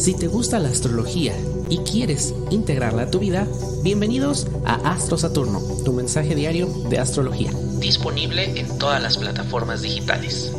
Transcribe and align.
Si 0.00 0.16
te 0.16 0.28
gusta 0.28 0.58
la 0.58 0.70
astrología 0.70 1.34
y 1.68 1.76
quieres 1.80 2.34
integrarla 2.50 3.02
a 3.02 3.10
tu 3.10 3.18
vida, 3.18 3.46
bienvenidos 3.84 4.50
a 4.64 4.76
Astro 4.94 5.18
Saturno, 5.18 5.60
tu 5.84 5.92
mensaje 5.92 6.34
diario 6.34 6.68
de 6.88 6.98
astrología, 6.98 7.50
disponible 7.80 8.44
en 8.58 8.78
todas 8.78 9.02
las 9.02 9.18
plataformas 9.18 9.82
digitales. 9.82 10.56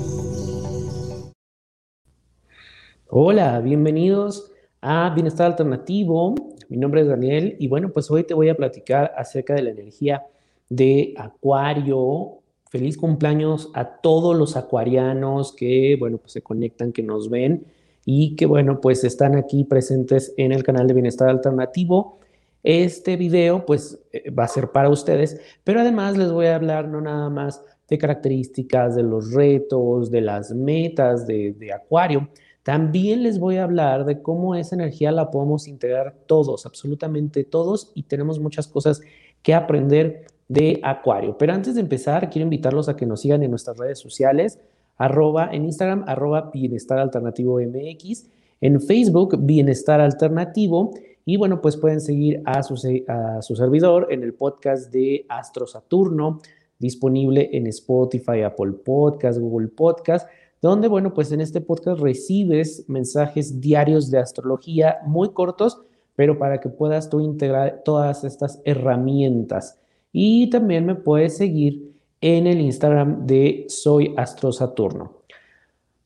Hola, 3.07 3.59
bienvenidos 3.61 4.51
a 4.79 5.09
Bienestar 5.09 5.47
Alternativo. 5.47 6.35
Mi 6.69 6.77
nombre 6.77 7.01
es 7.01 7.07
Daniel 7.07 7.55
y 7.57 7.67
bueno, 7.67 7.89
pues 7.89 8.11
hoy 8.11 8.23
te 8.23 8.35
voy 8.35 8.49
a 8.49 8.55
platicar 8.55 9.11
acerca 9.17 9.55
de 9.55 9.63
la 9.63 9.71
energía 9.71 10.23
de 10.69 11.15
Acuario. 11.17 12.43
Feliz 12.69 12.95
cumpleaños 12.95 13.71
a 13.73 13.85
todos 13.85 14.35
los 14.37 14.55
acuarianos 14.55 15.51
que, 15.51 15.97
bueno, 15.99 16.19
pues 16.19 16.31
se 16.31 16.43
conectan, 16.43 16.91
que 16.91 17.01
nos 17.01 17.27
ven 17.27 17.65
y 18.05 18.35
que 18.35 18.45
bueno, 18.45 18.81
pues 18.81 19.03
están 19.03 19.35
aquí 19.35 19.63
presentes 19.63 20.33
en 20.37 20.51
el 20.51 20.63
canal 20.63 20.87
de 20.87 20.93
Bienestar 20.93 21.29
Alternativo. 21.29 22.19
Este 22.63 23.17
video 23.17 23.65
pues 23.65 23.99
eh, 24.11 24.29
va 24.31 24.45
a 24.45 24.47
ser 24.47 24.71
para 24.71 24.89
ustedes, 24.89 25.39
pero 25.63 25.81
además 25.81 26.17
les 26.17 26.31
voy 26.31 26.47
a 26.47 26.55
hablar 26.55 26.87
no 26.87 27.01
nada 27.01 27.29
más 27.29 27.63
de 27.87 27.97
características, 27.97 28.95
de 28.95 29.03
los 29.03 29.33
retos, 29.33 30.11
de 30.11 30.21
las 30.21 30.51
metas 30.53 31.27
de, 31.27 31.53
de 31.53 31.73
Acuario, 31.73 32.29
también 32.63 33.23
les 33.23 33.39
voy 33.39 33.57
a 33.57 33.63
hablar 33.63 34.05
de 34.05 34.21
cómo 34.21 34.55
esa 34.55 34.75
energía 34.75 35.11
la 35.11 35.31
podemos 35.31 35.67
integrar 35.67 36.15
todos, 36.27 36.65
absolutamente 36.65 37.43
todos, 37.43 37.91
y 37.95 38.03
tenemos 38.03 38.39
muchas 38.39 38.67
cosas 38.67 39.01
que 39.41 39.55
aprender 39.55 40.27
de 40.47 40.79
Acuario. 40.83 41.37
Pero 41.37 41.53
antes 41.53 41.75
de 41.75 41.81
empezar, 41.81 42.29
quiero 42.29 42.43
invitarlos 42.43 42.87
a 42.87 42.95
que 42.95 43.07
nos 43.07 43.21
sigan 43.21 43.41
en 43.41 43.49
nuestras 43.49 43.77
redes 43.77 43.99
sociales 43.99 44.59
arroba, 45.01 45.49
en 45.51 45.65
Instagram, 45.65 46.03
arroba 46.07 46.51
Bienestar 46.53 46.99
Alternativo 46.99 47.59
MX, 47.59 48.27
en 48.61 48.79
Facebook, 48.79 49.35
Bienestar 49.39 49.99
Alternativo, 49.99 50.91
y 51.25 51.37
bueno, 51.37 51.61
pues 51.61 51.77
pueden 51.77 52.01
seguir 52.01 52.41
a 52.45 52.61
su, 52.63 52.75
a 53.07 53.41
su 53.41 53.55
servidor 53.55 54.07
en 54.11 54.23
el 54.23 54.33
podcast 54.33 54.91
de 54.91 55.25
Astro 55.29 55.65
Saturno, 55.65 56.39
disponible 56.77 57.49
en 57.51 57.67
Spotify, 57.67 58.41
Apple 58.41 58.73
Podcast, 58.83 59.39
Google 59.39 59.69
Podcast, 59.69 60.27
donde, 60.61 60.87
bueno, 60.87 61.13
pues 61.13 61.31
en 61.31 61.41
este 61.41 61.61
podcast 61.61 61.99
recibes 61.99 62.85
mensajes 62.87 63.59
diarios 63.59 64.11
de 64.11 64.19
astrología 64.19 64.99
muy 65.05 65.29
cortos, 65.29 65.81
pero 66.15 66.37
para 66.37 66.59
que 66.59 66.69
puedas 66.69 67.09
tú 67.09 67.19
integrar 67.19 67.81
todas 67.83 68.23
estas 68.23 68.61
herramientas. 68.65 69.79
Y 70.11 70.49
también 70.49 70.85
me 70.85 70.95
puedes 70.95 71.37
seguir 71.37 71.90
en 72.21 72.47
el 72.47 72.61
Instagram 72.61 73.25
de 73.25 73.65
Soy 73.67 74.13
Astro 74.15 74.51
Saturno. 74.51 75.23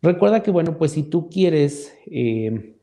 Recuerda 0.01 0.41
que, 0.41 0.51
bueno, 0.51 0.77
pues 0.77 0.91
si 0.91 1.03
tú 1.03 1.29
quieres 1.29 1.93
eh, 2.07 2.77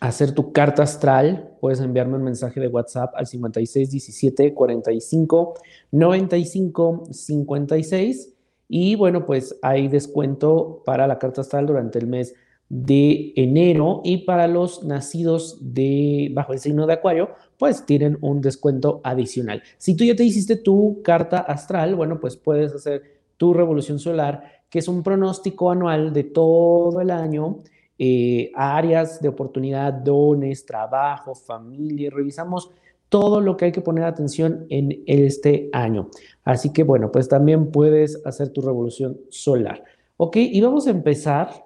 hacer 0.00 0.32
tu 0.32 0.52
carta 0.52 0.82
astral, 0.82 1.56
puedes 1.60 1.80
enviarme 1.80 2.16
un 2.16 2.24
mensaje 2.24 2.60
de 2.60 2.68
WhatsApp 2.68 3.14
al 3.16 3.26
5617 3.26 4.52
45 4.52 5.54
95 5.92 7.04
56. 7.10 8.32
Y 8.68 8.96
bueno, 8.96 9.24
pues 9.26 9.56
hay 9.62 9.88
descuento 9.88 10.82
para 10.84 11.06
la 11.06 11.18
carta 11.18 11.40
astral 11.40 11.66
durante 11.66 11.98
el 11.98 12.08
mes 12.08 12.34
de 12.68 13.32
enero 13.36 14.00
y 14.04 14.18
para 14.18 14.48
los 14.48 14.82
nacidos 14.82 15.58
de 15.60 16.30
bajo 16.32 16.52
el 16.52 16.58
signo 16.58 16.86
de 16.86 16.94
Acuario, 16.94 17.30
pues 17.58 17.86
tienen 17.86 18.18
un 18.20 18.40
descuento 18.40 19.00
adicional. 19.04 19.62
Si 19.78 19.96
tú 19.96 20.04
ya 20.04 20.16
te 20.16 20.24
hiciste 20.24 20.56
tu 20.56 21.00
carta 21.02 21.38
astral, 21.38 21.94
bueno, 21.94 22.20
pues 22.20 22.36
puedes 22.36 22.74
hacer 22.74 23.02
tu 23.36 23.54
revolución 23.54 23.98
solar, 23.98 24.62
que 24.68 24.80
es 24.80 24.88
un 24.88 25.02
pronóstico 25.02 25.70
anual 25.70 26.12
de 26.12 26.24
todo 26.24 27.00
el 27.00 27.10
año, 27.10 27.62
eh, 27.98 28.50
áreas 28.54 29.20
de 29.20 29.28
oportunidad, 29.28 29.92
dones, 29.92 30.66
trabajo, 30.66 31.34
familia, 31.34 32.10
revisamos 32.10 32.70
todo 33.08 33.40
lo 33.40 33.56
que 33.56 33.66
hay 33.66 33.72
que 33.72 33.80
poner 33.80 34.04
atención 34.04 34.66
en 34.68 35.02
este 35.06 35.70
año. 35.72 36.10
Así 36.44 36.72
que 36.72 36.82
bueno, 36.82 37.12
pues 37.12 37.28
también 37.28 37.70
puedes 37.70 38.20
hacer 38.26 38.48
tu 38.50 38.60
revolución 38.60 39.20
solar. 39.28 39.84
Ok, 40.16 40.36
y 40.36 40.60
vamos 40.60 40.86
a 40.86 40.90
empezar 40.90 41.65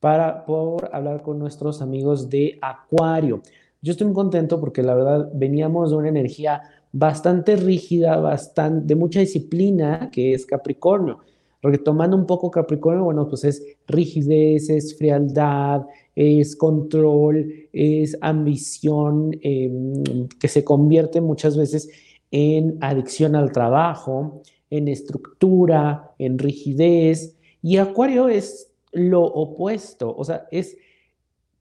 para 0.00 0.44
por 0.44 0.90
hablar 0.92 1.22
con 1.22 1.38
nuestros 1.38 1.82
amigos 1.82 2.28
de 2.28 2.58
Acuario. 2.60 3.42
Yo 3.80 3.92
estoy 3.92 4.06
muy 4.06 4.14
contento 4.14 4.60
porque 4.60 4.82
la 4.82 4.94
verdad 4.94 5.30
veníamos 5.34 5.90
de 5.90 5.96
una 5.96 6.08
energía 6.08 6.62
bastante 6.92 7.56
rígida, 7.56 8.16
bastante 8.16 8.86
de 8.86 8.94
mucha 8.94 9.20
disciplina, 9.20 10.10
que 10.12 10.34
es 10.34 10.46
Capricornio. 10.46 11.18
Retomando 11.60 12.16
un 12.16 12.26
poco 12.26 12.50
Capricornio, 12.50 13.04
bueno, 13.04 13.28
pues 13.28 13.44
es 13.44 13.62
rigidez, 13.86 14.70
es 14.70 14.96
frialdad, 14.96 15.82
es 16.14 16.54
control, 16.56 17.52
es 17.72 18.16
ambición, 18.20 19.36
em, 19.42 20.28
que 20.40 20.48
se 20.48 20.64
convierte 20.64 21.20
muchas 21.20 21.56
veces 21.56 21.88
en 22.30 22.78
adicción 22.80 23.34
al 23.34 23.52
trabajo, 23.52 24.42
en 24.70 24.88
estructura, 24.88 26.12
en 26.18 26.38
rigidez. 26.38 27.36
Y 27.62 27.78
Acuario 27.78 28.28
es 28.28 28.68
lo 28.98 29.22
opuesto, 29.22 30.14
o 30.16 30.24
sea, 30.24 30.46
es 30.50 30.76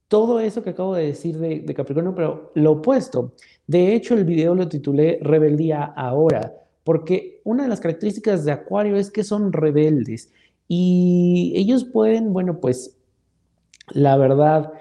todo 0.08 0.40
eso 0.40 0.64
que 0.64 0.70
acabo 0.72 0.96
de 0.96 1.08
decir 1.08 1.38
de, 1.38 1.74
Capricornio, 1.74 2.16
pero 2.16 2.52
lo 2.56 2.74
opuesto. 2.74 3.34
De 3.66 3.94
hecho, 3.94 4.14
el 4.14 4.24
video 4.24 4.56
lo 4.56 4.68
titulé 4.68 5.20
Rebeldía 5.22 5.84
ahora, 5.84 6.54
porque 6.84 7.42
una 7.44 7.64
de 7.64 7.70
las 7.70 7.82
características 7.82 8.46
de 8.46 8.54
Acuario 8.54 8.96
es 8.96 9.12
que 9.12 9.24
son 9.24 9.52
rebeldes 9.52 10.32
y 10.68 11.54
ellos 11.56 11.86
pueden, 11.86 12.34
bueno, 12.34 12.60
pues, 12.60 12.98
la 13.90 14.18
verdad, 14.18 14.74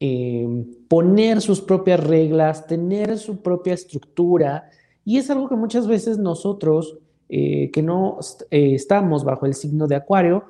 eh, 0.00 0.46
poner 0.88 1.40
sus 1.40 1.60
propias 1.60 2.04
reglas, 2.04 2.66
tener 2.66 3.18
su 3.18 3.42
propia 3.42 3.74
estructura, 3.74 4.68
y 5.04 5.18
es 5.18 5.30
algo 5.30 5.48
que 5.48 5.56
muchas 5.56 5.86
veces 5.86 6.18
nosotros, 6.18 6.98
eh, 7.28 7.70
que 7.72 7.82
no 7.82 8.18
eh, 8.50 8.74
estamos 8.74 9.24
bajo 9.24 9.46
el 9.46 9.54
signo 9.54 9.86
de 9.86 9.96
Acuario, 9.96 10.44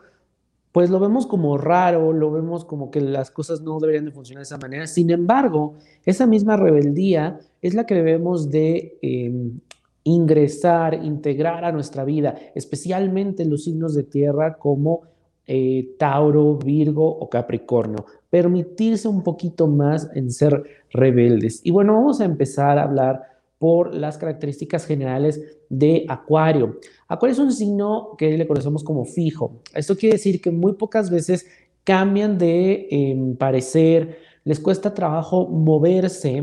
pues 0.72 0.88
lo 0.88 0.99
vemos 0.99 1.27
como 1.27 1.59
raro, 1.59 2.12
lo 2.15 2.31
vemos 2.31 2.65
como 2.65 2.91
que 2.91 3.03
las 3.03 3.31
cosas 3.31 3.60
no 3.60 3.78
deberían 3.78 4.06
de 4.06 4.10
funcionar 4.10 4.41
de 4.41 4.44
esa 4.44 4.59
manera. 4.59 4.87
Sin 4.87 5.10
embargo, 5.10 5.75
esa 6.06 6.27
misma 6.27 6.56
rebeldía 6.56 7.38
es 7.60 7.75
la 7.75 7.84
que 7.84 7.94
debemos 7.94 8.50
de 8.50 8.99
em, 9.03 9.61
ingresar, 10.05 10.94
integrar 11.05 11.66
a 11.66 11.72
nuestra 11.72 12.05
vida, 12.05 12.37
especialmente 12.55 13.44
los 13.44 13.65
signos 13.65 13.94
de 13.94 14.03
tierra 14.03 14.55
como 14.55 15.03
eh, 15.47 15.94
Tauro, 15.99 16.56
Virgo 16.56 17.06
o 17.06 17.28
Capricornio. 17.28 18.06
Permitirse 18.31 19.09
un 19.09 19.22
poquito 19.22 19.66
más 19.66 20.09
en 20.15 20.31
ser 20.31 20.65
rebeldes. 20.91 21.61
Y 21.65 21.71
bueno, 21.71 21.93
vamos 21.94 22.22
a 22.22 22.25
empezar 22.25 22.78
a 22.78 22.84
hablar 22.84 23.31
por 23.62 23.95
las 23.95 24.19
características 24.19 24.84
generales 24.84 25.41
de 25.69 26.05
Acuario. 26.09 26.81
Acuario 27.06 27.33
es 27.33 27.39
un 27.39 27.53
signo 27.53 28.17
que 28.19 28.37
le 28.37 28.45
conocemos 28.45 28.83
como 28.83 29.05
fijo. 29.05 29.61
Esto 29.73 29.97
quiere 29.97 30.17
decir 30.17 30.41
que 30.41 30.50
muy 30.50 30.73
pocas 30.73 31.09
veces 31.09 31.47
cambian 31.84 32.39
de 32.39 32.89
em, 32.91 33.37
parecer, 33.37 34.19
les 34.43 34.59
cuesta 34.59 34.93
trabajo 34.93 35.47
moverse. 35.47 36.39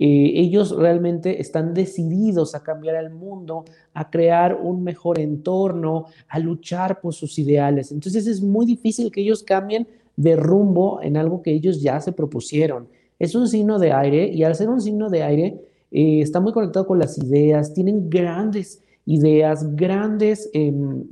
Eh, 0.00 0.32
ellos 0.34 0.76
realmente 0.76 1.40
están 1.40 1.72
decididos 1.72 2.56
a 2.56 2.64
cambiar 2.64 2.96
el 2.96 3.10
mundo, 3.10 3.64
a 3.94 4.10
crear 4.10 4.58
un 4.60 4.82
mejor 4.82 5.20
entorno, 5.20 6.06
a 6.26 6.40
luchar 6.40 7.00
por 7.00 7.14
sus 7.14 7.38
ideales. 7.38 7.92
Entonces 7.92 8.26
es 8.26 8.42
muy 8.42 8.66
difícil 8.66 9.12
que 9.12 9.20
ellos 9.20 9.44
cambien 9.44 9.86
de 10.16 10.34
rumbo 10.34 11.00
en 11.00 11.16
algo 11.16 11.42
que 11.42 11.52
ellos 11.52 11.80
ya 11.80 12.00
se 12.00 12.10
propusieron. 12.10 12.88
Es 13.20 13.36
un 13.36 13.46
signo 13.46 13.78
de 13.78 13.92
aire 13.92 14.26
y 14.26 14.42
al 14.42 14.56
ser 14.56 14.68
un 14.68 14.80
signo 14.80 15.08
de 15.10 15.22
aire, 15.22 15.60
eh, 15.90 16.20
está 16.20 16.40
muy 16.40 16.52
conectado 16.52 16.86
con 16.86 16.98
las 16.98 17.18
ideas, 17.18 17.74
tienen 17.74 18.08
grandes 18.10 18.82
ideas, 19.04 19.74
grandes... 19.76 20.50
Em, 20.52 21.04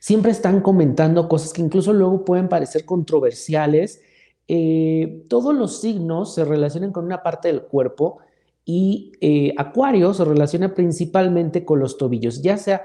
siempre 0.00 0.30
están 0.30 0.60
comentando 0.60 1.28
cosas 1.28 1.52
que 1.52 1.60
incluso 1.60 1.92
luego 1.92 2.24
pueden 2.24 2.48
parecer 2.48 2.84
controversiales. 2.84 4.00
Eh, 4.46 5.24
todos 5.28 5.54
los 5.54 5.80
signos 5.80 6.34
se 6.34 6.44
relacionan 6.44 6.92
con 6.92 7.04
una 7.04 7.22
parte 7.22 7.48
del 7.48 7.62
cuerpo 7.62 8.18
y 8.64 9.12
eh, 9.20 9.52
Acuario 9.56 10.14
se 10.14 10.24
relaciona 10.24 10.72
principalmente 10.72 11.64
con 11.64 11.80
los 11.80 11.98
tobillos, 11.98 12.42
ya 12.42 12.58
sea 12.58 12.82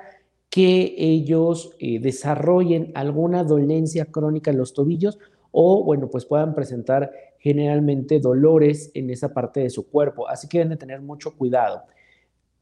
que 0.49 0.95
ellos 0.97 1.71
desarrollen 1.79 2.91
alguna 2.93 3.43
dolencia 3.43 4.05
crónica 4.05 4.51
en 4.51 4.57
los 4.57 4.73
tobillos 4.73 5.17
o, 5.51 5.83
bueno, 5.83 6.09
pues 6.09 6.25
puedan 6.25 6.53
presentar 6.53 7.11
generalmente 7.43 8.21
dolores 8.21 8.89
en 8.93 9.09
esa 9.09 9.33
parte 9.33 9.59
de 9.59 9.69
su 9.69 9.89
cuerpo, 9.89 10.29
así 10.29 10.47
que 10.47 10.59
deben 10.59 10.69
de 10.69 10.77
tener 10.77 11.01
mucho 11.01 11.35
cuidado. 11.35 11.83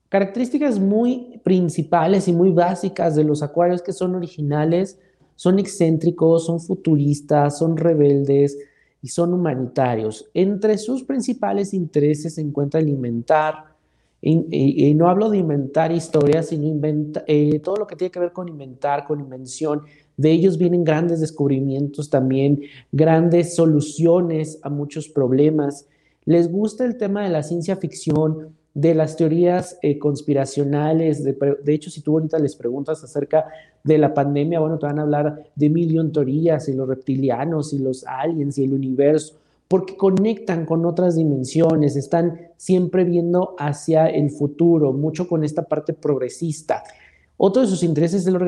Características 0.09 0.79
muy 0.79 1.39
principales 1.43 2.27
y 2.27 2.33
muy 2.33 2.49
básicas 2.49 3.15
de 3.15 3.23
los 3.23 3.43
acuarios 3.43 3.83
que 3.83 3.93
son 3.93 4.15
originales, 4.15 4.97
son 5.35 5.59
excéntricos, 5.59 6.47
son 6.47 6.59
futuristas, 6.59 7.59
son 7.59 7.77
rebeldes 7.77 8.57
y 9.03 9.09
son 9.09 9.35
humanitarios. 9.35 10.31
Entre 10.33 10.79
sus 10.79 11.03
principales 11.03 11.75
intereses 11.75 12.33
se 12.33 12.41
encuentra 12.41 12.79
alimentar, 12.79 13.71
y, 14.23 14.93
no 14.95 15.09
hablo 15.09 15.29
de 15.29 15.39
inventar 15.39 15.91
historias, 15.91 16.49
sino 16.49 16.79
eh, 17.25 17.59
todo 17.59 17.77
lo 17.77 17.87
que 17.87 17.95
tiene 17.95 18.11
que 18.11 18.19
ver 18.19 18.31
con 18.31 18.47
inventar, 18.47 19.05
con 19.07 19.19
invención, 19.19 19.81
de 20.17 20.31
ellos 20.31 20.57
vienen 20.57 20.83
grandes 20.83 21.19
descubrimientos 21.19 22.09
también, 22.09 22.61
grandes 22.91 23.55
soluciones 23.55 24.59
a 24.61 24.69
muchos 24.69 25.09
problemas. 25.09 25.87
les 26.25 26.51
gusta 26.51 26.85
el 26.85 26.97
tema 26.97 27.23
de 27.23 27.29
la 27.29 27.41
ciencia 27.41 27.75
ficción, 27.77 28.53
de 28.73 28.93
las 28.93 29.17
teorías 29.17 29.77
eh, 29.81 29.99
conspiracionales. 29.99 31.23
De, 31.23 31.33
de, 31.63 31.73
hecho, 31.73 31.89
si 31.89 32.01
tú 32.01 32.13
ahorita 32.13 32.39
les 32.39 32.55
preguntas 32.55 33.03
acerca 33.03 33.45
de 33.83 33.97
la 33.97 34.13
pandemia, 34.13 34.59
bueno, 34.59 34.77
te 34.79 34.85
van 34.85 34.99
a 34.99 35.03
hablar 35.03 35.43
de 35.55 35.69
mil 35.69 36.11
teorías 36.11 36.69
y 36.69 36.73
los 36.73 36.87
reptilianos 36.87 37.73
y 37.73 37.79
los 37.79 38.05
aliens 38.05 38.57
y 38.57 38.63
el 38.63 38.73
universo, 38.73 39.35
porque 39.67 39.97
conectan 39.97 40.65
con 40.65 40.85
otras 40.85 41.15
dimensiones, 41.15 41.95
están 41.95 42.49
siempre 42.57 43.03
viendo 43.03 43.55
hacia 43.57 44.07
el 44.07 44.29
futuro, 44.29 44.93
mucho 44.93 45.27
con 45.27 45.43
esta 45.43 45.63
parte 45.63 45.93
progresista. 45.93 46.83
Otro 47.43 47.63
de 47.63 47.67
sus 47.67 47.81
intereses 47.81 48.27
es 48.27 48.31
la 48.31 48.39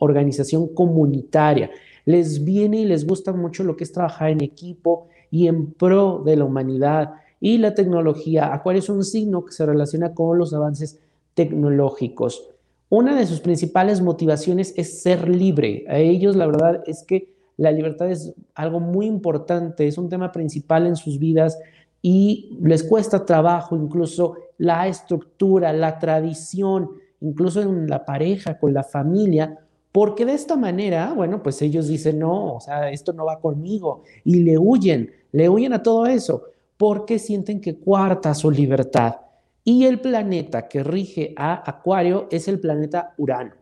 organización 0.00 0.68
comunitaria. 0.74 1.70
Les 2.04 2.44
viene 2.44 2.82
y 2.82 2.84
les 2.84 3.06
gusta 3.06 3.32
mucho 3.32 3.64
lo 3.64 3.74
que 3.74 3.84
es 3.84 3.92
trabajar 3.92 4.28
en 4.28 4.42
equipo 4.42 5.06
y 5.30 5.46
en 5.46 5.72
pro 5.72 6.22
de 6.26 6.36
la 6.36 6.44
humanidad 6.44 7.14
y 7.40 7.56
la 7.56 7.74
tecnología. 7.74 8.52
Acuario 8.52 8.80
es 8.80 8.90
un 8.90 9.02
signo 9.02 9.46
que 9.46 9.54
se 9.54 9.64
relaciona 9.64 10.12
con 10.12 10.36
los 10.36 10.52
avances 10.52 10.98
tecnológicos. 11.32 12.50
Una 12.90 13.18
de 13.18 13.24
sus 13.24 13.40
principales 13.40 14.02
motivaciones 14.02 14.74
es 14.76 15.00
ser 15.00 15.26
libre. 15.26 15.86
A 15.88 15.96
ellos 15.96 16.36
la 16.36 16.44
verdad 16.44 16.82
es 16.86 17.04
que 17.04 17.32
la 17.56 17.72
libertad 17.72 18.10
es 18.10 18.34
algo 18.54 18.78
muy 18.78 19.06
importante, 19.06 19.88
es 19.88 19.96
un 19.96 20.10
tema 20.10 20.32
principal 20.32 20.86
en 20.86 20.96
sus 20.96 21.18
vidas 21.18 21.58
y 22.02 22.58
les 22.60 22.84
cuesta 22.84 23.24
trabajo 23.24 23.74
incluso 23.74 24.34
la 24.58 24.86
estructura, 24.86 25.72
la 25.72 25.98
tradición, 25.98 26.90
incluso 27.20 27.62
en 27.62 27.88
la 27.88 28.04
pareja, 28.04 28.58
con 28.58 28.72
la 28.72 28.84
familia, 28.84 29.58
porque 29.92 30.24
de 30.24 30.34
esta 30.34 30.56
manera, 30.56 31.12
bueno, 31.12 31.42
pues 31.42 31.60
ellos 31.62 31.88
dicen, 31.88 32.18
no, 32.18 32.54
o 32.54 32.60
sea, 32.60 32.90
esto 32.90 33.12
no 33.12 33.24
va 33.24 33.40
conmigo 33.40 34.04
y 34.24 34.42
le 34.42 34.58
huyen, 34.58 35.10
le 35.32 35.48
huyen 35.48 35.72
a 35.72 35.82
todo 35.82 36.06
eso 36.06 36.44
porque 36.76 37.18
sienten 37.18 37.60
que 37.60 37.76
cuarta 37.76 38.34
su 38.34 38.50
libertad. 38.50 39.16
Y 39.64 39.84
el 39.84 40.00
planeta 40.00 40.68
que 40.68 40.82
rige 40.82 41.34
a 41.36 41.68
Acuario 41.68 42.28
es 42.30 42.48
el 42.48 42.60
planeta 42.60 43.14
Urano. 43.18 43.52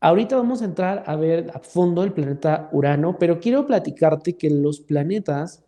Ahorita 0.00 0.36
vamos 0.36 0.62
a 0.62 0.66
entrar 0.66 1.04
a 1.06 1.16
ver 1.16 1.50
a 1.54 1.58
fondo 1.58 2.04
el 2.04 2.12
planeta 2.12 2.68
Urano, 2.72 3.16
pero 3.18 3.40
quiero 3.40 3.66
platicarte 3.66 4.36
que 4.36 4.50
los 4.50 4.80
planetas 4.80 5.64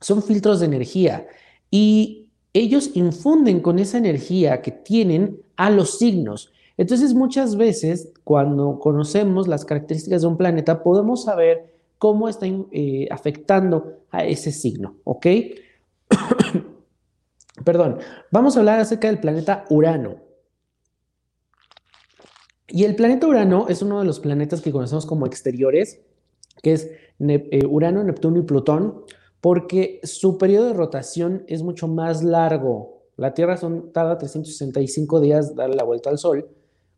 son 0.00 0.22
filtros 0.22 0.60
de 0.60 0.66
energía 0.66 1.26
y 1.70 2.28
ellos 2.52 2.90
infunden 2.94 3.60
con 3.60 3.78
esa 3.78 3.98
energía 3.98 4.62
que 4.62 4.70
tienen 4.70 5.43
a 5.56 5.70
los 5.70 5.98
signos. 5.98 6.52
Entonces 6.76 7.14
muchas 7.14 7.56
veces 7.56 8.12
cuando 8.24 8.78
conocemos 8.78 9.48
las 9.48 9.64
características 9.64 10.22
de 10.22 10.28
un 10.28 10.36
planeta 10.36 10.82
podemos 10.82 11.24
saber 11.24 11.72
cómo 11.98 12.28
está 12.28 12.46
eh, 12.46 13.08
afectando 13.10 14.00
a 14.10 14.24
ese 14.24 14.52
signo, 14.52 14.96
¿ok? 15.04 15.26
Perdón, 17.64 17.98
vamos 18.30 18.56
a 18.56 18.60
hablar 18.60 18.80
acerca 18.80 19.08
del 19.08 19.20
planeta 19.20 19.64
Urano. 19.70 20.16
Y 22.66 22.84
el 22.84 22.96
planeta 22.96 23.26
Urano 23.26 23.66
es 23.68 23.82
uno 23.82 24.00
de 24.00 24.04
los 24.04 24.20
planetas 24.20 24.60
que 24.60 24.72
conocemos 24.72 25.06
como 25.06 25.26
exteriores, 25.26 26.00
que 26.62 26.72
es 26.72 26.90
eh, 27.20 27.66
Urano, 27.68 28.02
Neptuno 28.02 28.38
y 28.38 28.42
Plutón, 28.42 29.04
porque 29.40 30.00
su 30.02 30.38
periodo 30.38 30.68
de 30.68 30.74
rotación 30.74 31.44
es 31.46 31.62
mucho 31.62 31.86
más 31.86 32.24
largo. 32.24 32.93
La 33.16 33.34
Tierra 33.34 33.56
son, 33.56 33.92
tarda 33.92 34.18
365 34.18 35.20
días 35.20 35.54
darle 35.54 35.76
la 35.76 35.84
vuelta 35.84 36.10
al 36.10 36.18
Sol. 36.18 36.48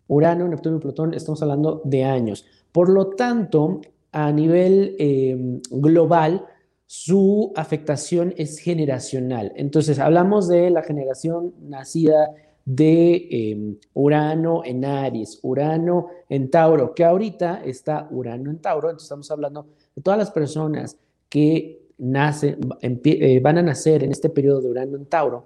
Urano, 0.09 0.47
Neptuno 0.49 0.77
y 0.77 0.81
Plutón, 0.81 1.15
estamos 1.15 1.43
hablando 1.43 1.83
de 1.85 2.05
años. 2.05 2.47
Por 2.73 2.89
lo 2.89 3.09
tanto, 3.11 3.81
a 4.13 4.33
nivel 4.33 4.97
em, 4.99 5.61
global, 5.71 6.47
su 6.87 7.53
afectación 7.57 8.33
es 8.37 8.59
generacional. 8.59 9.53
Entonces, 9.57 9.99
hablamos 9.99 10.49
de 10.49 10.71
la 10.71 10.83
generación 10.83 11.55
nacida 11.61 12.33
de 12.65 13.29
em, 13.31 13.77
Urano 13.95 14.63
en 14.65 14.85
Aries, 14.85 15.39
Urano 15.43 16.09
en 16.29 16.51
Tauro, 16.51 16.95
que 16.95 17.05
ahorita 17.05 17.63
está 17.65 18.09
Urano 18.11 18.51
en 18.51 18.59
Tauro, 18.59 18.89
entonces 18.89 19.07
estamos 19.07 19.31
hablando 19.31 19.67
de 19.95 20.03
todas 20.03 20.19
las 20.19 20.31
personas 20.31 20.97
que 21.29 21.87
nacen, 21.99 22.59
eh, 22.83 23.41
van 23.41 23.59
a 23.59 23.63
nacer 23.63 24.03
en 24.03 24.13
este 24.13 24.29
periodo 24.31 24.61
de 24.61 24.69
Urano 24.69 24.97
en 24.97 25.07
Tauro. 25.07 25.45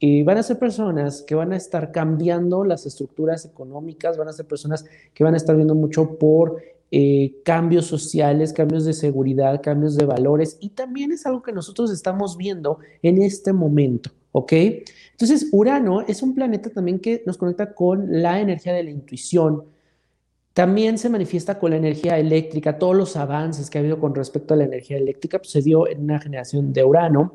Y 0.00 0.22
van 0.22 0.38
a 0.38 0.42
ser 0.42 0.58
personas 0.58 1.22
que 1.22 1.34
van 1.34 1.52
a 1.52 1.56
estar 1.56 1.90
cambiando 1.90 2.64
las 2.64 2.86
estructuras 2.86 3.44
económicas, 3.44 4.16
van 4.16 4.28
a 4.28 4.32
ser 4.32 4.46
personas 4.46 4.84
que 5.12 5.24
van 5.24 5.34
a 5.34 5.38
estar 5.38 5.56
viendo 5.56 5.74
mucho 5.74 6.18
por 6.18 6.62
eh, 6.90 7.34
cambios 7.44 7.86
sociales, 7.86 8.52
cambios 8.52 8.84
de 8.84 8.94
seguridad, 8.94 9.60
cambios 9.60 9.96
de 9.96 10.06
valores 10.06 10.56
y 10.60 10.70
también 10.70 11.12
es 11.12 11.26
algo 11.26 11.42
que 11.42 11.52
nosotros 11.52 11.90
estamos 11.90 12.36
viendo 12.36 12.78
en 13.02 13.20
este 13.20 13.52
momento, 13.52 14.10
¿ok? 14.32 14.52
Entonces, 15.10 15.48
Urano 15.52 16.02
es 16.02 16.22
un 16.22 16.34
planeta 16.34 16.70
también 16.70 16.98
que 16.98 17.22
nos 17.26 17.36
conecta 17.36 17.74
con 17.74 18.22
la 18.22 18.40
energía 18.40 18.72
de 18.72 18.84
la 18.84 18.90
intuición, 18.90 19.64
también 20.58 20.98
se 20.98 21.08
manifiesta 21.08 21.58
con 21.58 21.70
la 21.70 21.76
energía 21.76 22.18
eléctrica, 22.18 22.78
todos 22.78 22.96
los 22.96 23.16
avances 23.16 23.70
que 23.70 23.78
ha 23.78 23.80
habido 23.80 24.00
con 24.00 24.14
respecto 24.14 24.54
a 24.54 24.56
la 24.56 24.64
energía 24.64 24.96
eléctrica 24.96 25.38
pues, 25.38 25.50
se 25.50 25.62
dio 25.62 25.86
en 25.86 26.02
una 26.02 26.18
generación 26.18 26.72
de 26.72 26.82
Urano. 26.82 27.34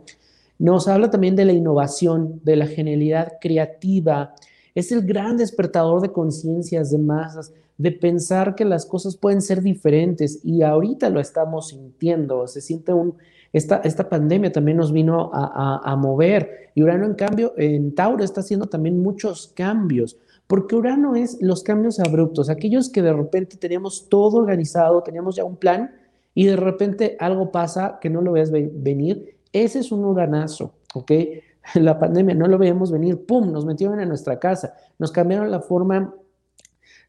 Nos 0.59 0.88
habla 0.88 1.09
también 1.09 1.35
de 1.35 1.45
la 1.45 1.53
innovación, 1.53 2.41
de 2.44 2.55
la 2.55 2.67
genialidad 2.67 3.33
creativa, 3.41 4.35
es 4.75 4.91
el 4.91 5.05
gran 5.05 5.38
despertador 5.38 6.01
de 6.01 6.11
conciencias 6.11 6.89
de 6.91 6.97
masas, 6.97 7.53
de 7.77 7.91
pensar 7.91 8.55
que 8.55 8.65
las 8.65 8.85
cosas 8.85 9.17
pueden 9.17 9.41
ser 9.41 9.61
diferentes. 9.61 10.39
Y 10.44 10.63
ahorita 10.63 11.09
lo 11.09 11.19
estamos 11.19 11.69
sintiendo, 11.69 12.47
se 12.47 12.61
siente 12.61 12.91
esta 13.53 14.09
pandemia 14.09 14.51
también 14.51 14.77
nos 14.77 14.91
vino 14.91 15.29
a, 15.31 15.95
mover. 15.95 16.71
Y 16.73 16.81
Urano 16.81 17.06
en 17.06 17.13
cambio 17.13 17.53
en 17.56 17.94
Tauro 17.94 18.23
está 18.23 18.41
haciendo 18.41 18.65
también 18.65 18.99
muchos 18.99 19.51
cambios, 19.56 20.17
porque 20.47 20.75
Urano 20.75 21.15
es 21.15 21.38
los 21.39 21.61
cambios 21.61 21.99
abruptos, 21.99 22.49
aquellos 22.49 22.89
que 22.89 23.03
de 23.03 23.13
repente 23.13 23.57
teníamos 23.57 24.09
todo 24.09 24.38
organizado, 24.38 25.03
teníamos 25.03 25.35
ya 25.35 25.44
un 25.44 25.56
plan 25.56 25.91
y 26.33 26.47
de 26.47 26.56
repente 26.56 27.15
algo 27.19 27.51
pasa 27.51 27.99
que 28.01 28.09
no 28.09 28.21
lo 28.21 28.31
ves 28.31 28.51
venir, 28.51 29.32
ese 29.53 29.79
es 29.79 29.91
un 29.91 30.03
uranazo, 30.03 30.73
¿ok? 30.94 31.11
La 31.75 31.97
pandemia 31.97 32.35
no 32.35 32.47
lo 32.47 32.57
veíamos 32.57 32.92
venir, 32.92 33.25
¡pum!, 33.25 33.51
nos 33.51 33.66
metieron 33.66 33.99
en 34.01 34.09
nuestra 34.09 34.39
casa, 34.39 34.73
nos 34.99 35.11
cambiaron 35.11 35.49
la 35.49 35.61
forma 35.61 36.13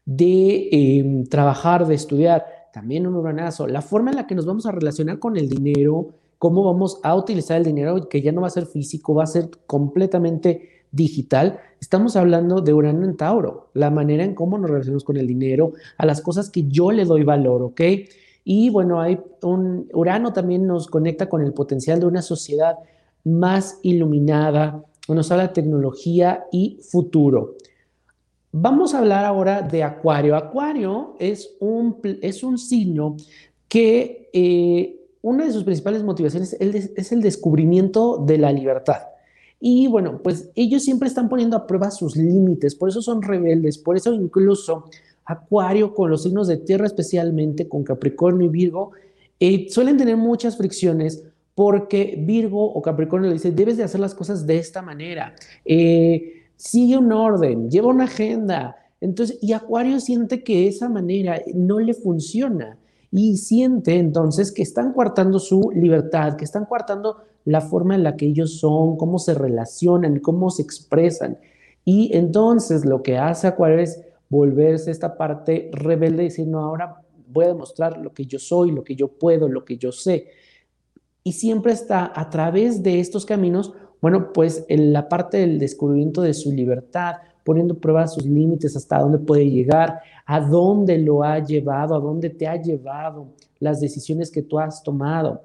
de 0.05 0.69
em, 0.71 1.25
trabajar, 1.25 1.85
de 1.87 1.95
estudiar, 1.95 2.45
también 2.71 3.07
un 3.07 3.15
uranazo, 3.15 3.67
la 3.67 3.81
forma 3.81 4.11
en 4.11 4.17
la 4.17 4.27
que 4.27 4.35
nos 4.35 4.45
vamos 4.45 4.65
a 4.65 4.71
relacionar 4.71 5.19
con 5.19 5.35
el 5.35 5.49
dinero, 5.49 6.09
cómo 6.37 6.63
vamos 6.63 6.99
a 7.03 7.15
utilizar 7.15 7.57
el 7.57 7.63
dinero, 7.63 8.07
que 8.07 8.21
ya 8.21 8.31
no 8.31 8.41
va 8.41 8.47
a 8.47 8.51
ser 8.51 8.65
físico, 8.65 9.15
va 9.15 9.23
a 9.23 9.27
ser 9.27 9.49
completamente 9.65 10.85
digital, 10.91 11.59
estamos 11.81 12.15
hablando 12.15 12.61
de 12.61 12.73
Urano 12.73 13.05
en 13.05 13.17
Tauro, 13.17 13.69
la 13.73 13.89
manera 13.89 14.23
en 14.23 14.35
cómo 14.35 14.57
nos 14.57 14.69
relacionamos 14.69 15.03
con 15.03 15.17
el 15.17 15.27
dinero, 15.27 15.73
a 15.97 16.05
las 16.05 16.21
cosas 16.21 16.49
que 16.49 16.63
yo 16.67 16.91
le 16.91 17.05
doy 17.05 17.23
valor, 17.23 17.63
¿ok? 17.63 17.81
Y 18.45 18.69
bueno, 18.69 19.01
hay 19.01 19.19
un 19.41 19.89
Urano 19.91 20.31
también 20.31 20.67
nos 20.67 20.87
conecta 20.87 21.27
con 21.27 21.41
el 21.41 21.51
potencial 21.51 21.99
de 21.99 22.05
una 22.05 22.21
sociedad 22.21 22.77
más 23.23 23.79
iluminada, 23.81 24.85
nos 25.09 25.31
habla 25.31 25.51
tecnología 25.51 26.45
y 26.51 26.79
futuro. 26.81 27.55
Vamos 28.51 28.93
a 28.93 28.99
hablar 28.99 29.25
ahora 29.25 29.63
de 29.63 29.83
Acuario. 29.83 30.35
Acuario 30.35 31.15
es 31.19 31.55
un, 31.59 31.97
es 32.21 32.43
un 32.43 32.57
signo 32.57 33.17
que 33.67 34.29
eh, 34.31 35.01
una 35.21 35.45
de 35.45 35.51
sus 35.51 35.63
principales 35.63 36.03
motivaciones 36.03 36.55
es 36.59 37.11
el 37.11 37.21
descubrimiento 37.21 38.23
de 38.25 38.37
la 38.37 38.51
libertad. 38.51 38.99
Y 39.59 39.87
bueno, 39.87 40.21
pues 40.21 40.51
ellos 40.53 40.83
siempre 40.83 41.07
están 41.07 41.29
poniendo 41.29 41.57
a 41.57 41.65
prueba 41.65 41.89
sus 41.89 42.15
límites, 42.15 42.75
por 42.75 42.89
eso 42.89 43.01
son 43.01 43.23
rebeldes, 43.23 43.79
por 43.79 43.97
eso 43.97 44.13
incluso 44.13 44.85
Acuario 45.25 45.93
con 45.93 46.09
los 46.09 46.23
signos 46.23 46.47
de 46.47 46.57
tierra, 46.57 46.85
especialmente 46.85 47.67
con 47.67 47.83
Capricornio 47.83 48.47
y 48.47 48.49
Virgo, 48.49 48.91
eh, 49.39 49.67
suelen 49.69 49.97
tener 49.97 50.17
muchas 50.17 50.55
fricciones 50.57 51.23
porque 51.55 52.15
Virgo 52.19 52.63
o 52.65 52.81
Capricornio 52.81 53.29
le 53.29 53.35
dice, 53.35 53.51
debes 53.51 53.77
de 53.77 53.83
hacer 53.83 53.99
las 53.99 54.13
cosas 54.13 54.45
de 54.45 54.57
esta 54.57 54.81
manera. 54.81 55.33
Eh, 55.63 56.43
sigue 56.55 56.97
un 56.97 57.11
orden, 57.11 57.69
lleva 57.69 57.87
una 57.87 58.03
agenda. 58.03 58.75
Entonces, 59.01 59.37
y 59.41 59.53
Acuario 59.53 59.99
siente 59.99 60.43
que 60.43 60.67
esa 60.67 60.89
manera 60.89 61.41
no 61.53 61.79
le 61.79 61.93
funciona 61.93 62.77
y 63.11 63.37
siente 63.37 63.97
entonces 63.97 64.51
que 64.51 64.61
están 64.61 64.91
coartando 64.91 65.39
su 65.39 65.71
libertad, 65.73 66.35
que 66.35 66.43
están 66.43 66.65
coartando 66.65 67.17
la 67.45 67.61
forma 67.61 67.95
en 67.95 68.03
la 68.03 68.17
que 68.17 68.25
ellos 68.25 68.59
son, 68.59 68.97
cómo 68.97 69.19
se 69.19 69.33
relacionan, 69.33 70.19
cómo 70.19 70.49
se 70.49 70.61
expresan. 70.61 71.37
Y 71.85 72.15
entonces 72.15 72.83
lo 72.83 73.03
que 73.03 73.17
hace 73.17 73.47
Acuario 73.47 73.79
es 73.79 74.01
volverse 74.35 74.91
esta 74.91 75.17
parte 75.17 75.69
rebelde 75.71 76.33
y 76.37 76.53
ahora 76.53 77.01
voy 77.27 77.45
a 77.45 77.49
demostrar 77.49 77.97
lo 77.97 78.13
que 78.13 78.25
yo 78.25 78.39
soy, 78.39 78.71
lo 78.71 78.83
que 78.83 78.95
yo 78.95 79.07
puedo, 79.07 79.47
lo 79.47 79.65
que 79.65 79.77
yo 79.77 79.91
sé. 79.91 80.27
Y 81.23 81.33
siempre 81.33 81.73
está 81.73 82.11
a 82.13 82.29
través 82.29 82.83
de 82.83 82.99
estos 82.99 83.25
caminos 83.25 83.73
bueno, 84.05 84.33
pues 84.33 84.63
en 84.67 84.93
la 84.93 85.09
parte 85.09 85.37
del 85.37 85.57
descubrimiento 85.57 86.21
de 86.21 86.35
su 86.35 86.51
libertad, 86.51 87.15
poniendo 87.43 87.73
prueba 87.73 88.07
sus 88.07 88.23
límites, 88.23 88.75
hasta 88.75 88.99
dónde 88.99 89.17
puede 89.17 89.49
llegar, 89.49 89.99
a 90.27 90.39
dónde 90.41 90.99
lo 90.99 91.23
ha 91.23 91.39
llevado, 91.39 91.95
a 91.95 91.99
dónde 91.99 92.29
te 92.29 92.47
ha 92.47 92.61
llevado 92.61 93.29
las 93.57 93.79
decisiones 93.79 94.29
que 94.29 94.43
tú 94.43 94.59
has 94.59 94.83
tomado. 94.83 95.41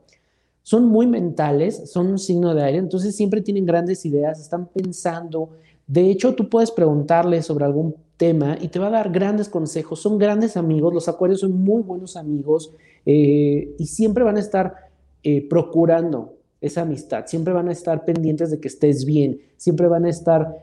son 0.63 0.85
muy 0.89 1.07
mentales, 1.07 1.91
son 1.91 2.09
un 2.09 2.19
signo 2.19 2.55
de 2.55 2.63
aire, 2.63 2.79
entonces 2.79 3.17
siempre 3.17 3.41
tienen 3.41 3.65
grandes 3.65 4.05
ideas, 4.05 4.39
están 4.39 4.67
pensando. 4.67 5.49
De 5.87 6.11
hecho, 6.11 6.35
tú 6.35 6.51
puedes 6.51 6.71
preguntarle 6.71 7.41
sobre 7.41 7.65
algún 7.65 7.95
tema 8.21 8.59
y 8.61 8.69
te 8.69 8.79
va 8.79 8.89
a 8.89 8.91
dar 8.91 9.11
grandes 9.11 9.49
consejos. 9.49 9.99
Son 10.01 10.19
grandes 10.19 10.59
amigos, 10.59 10.93
los 10.93 11.09
acuarios 11.09 11.41
son 11.41 11.53
muy 11.53 11.83
buenos 11.83 12.17
amigos 12.17 12.71
eh, 13.07 13.75
y 13.79 13.87
siempre 13.87 14.23
van 14.23 14.37
a 14.37 14.41
estar 14.41 14.75
eh, 15.23 15.49
procurando 15.49 16.35
esa 16.61 16.83
amistad, 16.83 17.25
siempre 17.27 17.55
van 17.55 17.71
a 17.71 17.73
estar 17.73 18.05
pendientes 18.05 18.51
de 18.51 18.61
que 18.61 18.69
estés 18.69 19.07
bien, 19.07 19.41
siempre 19.57 19.89
van 19.89 20.05
a 20.05 20.11
estar, 20.11 20.55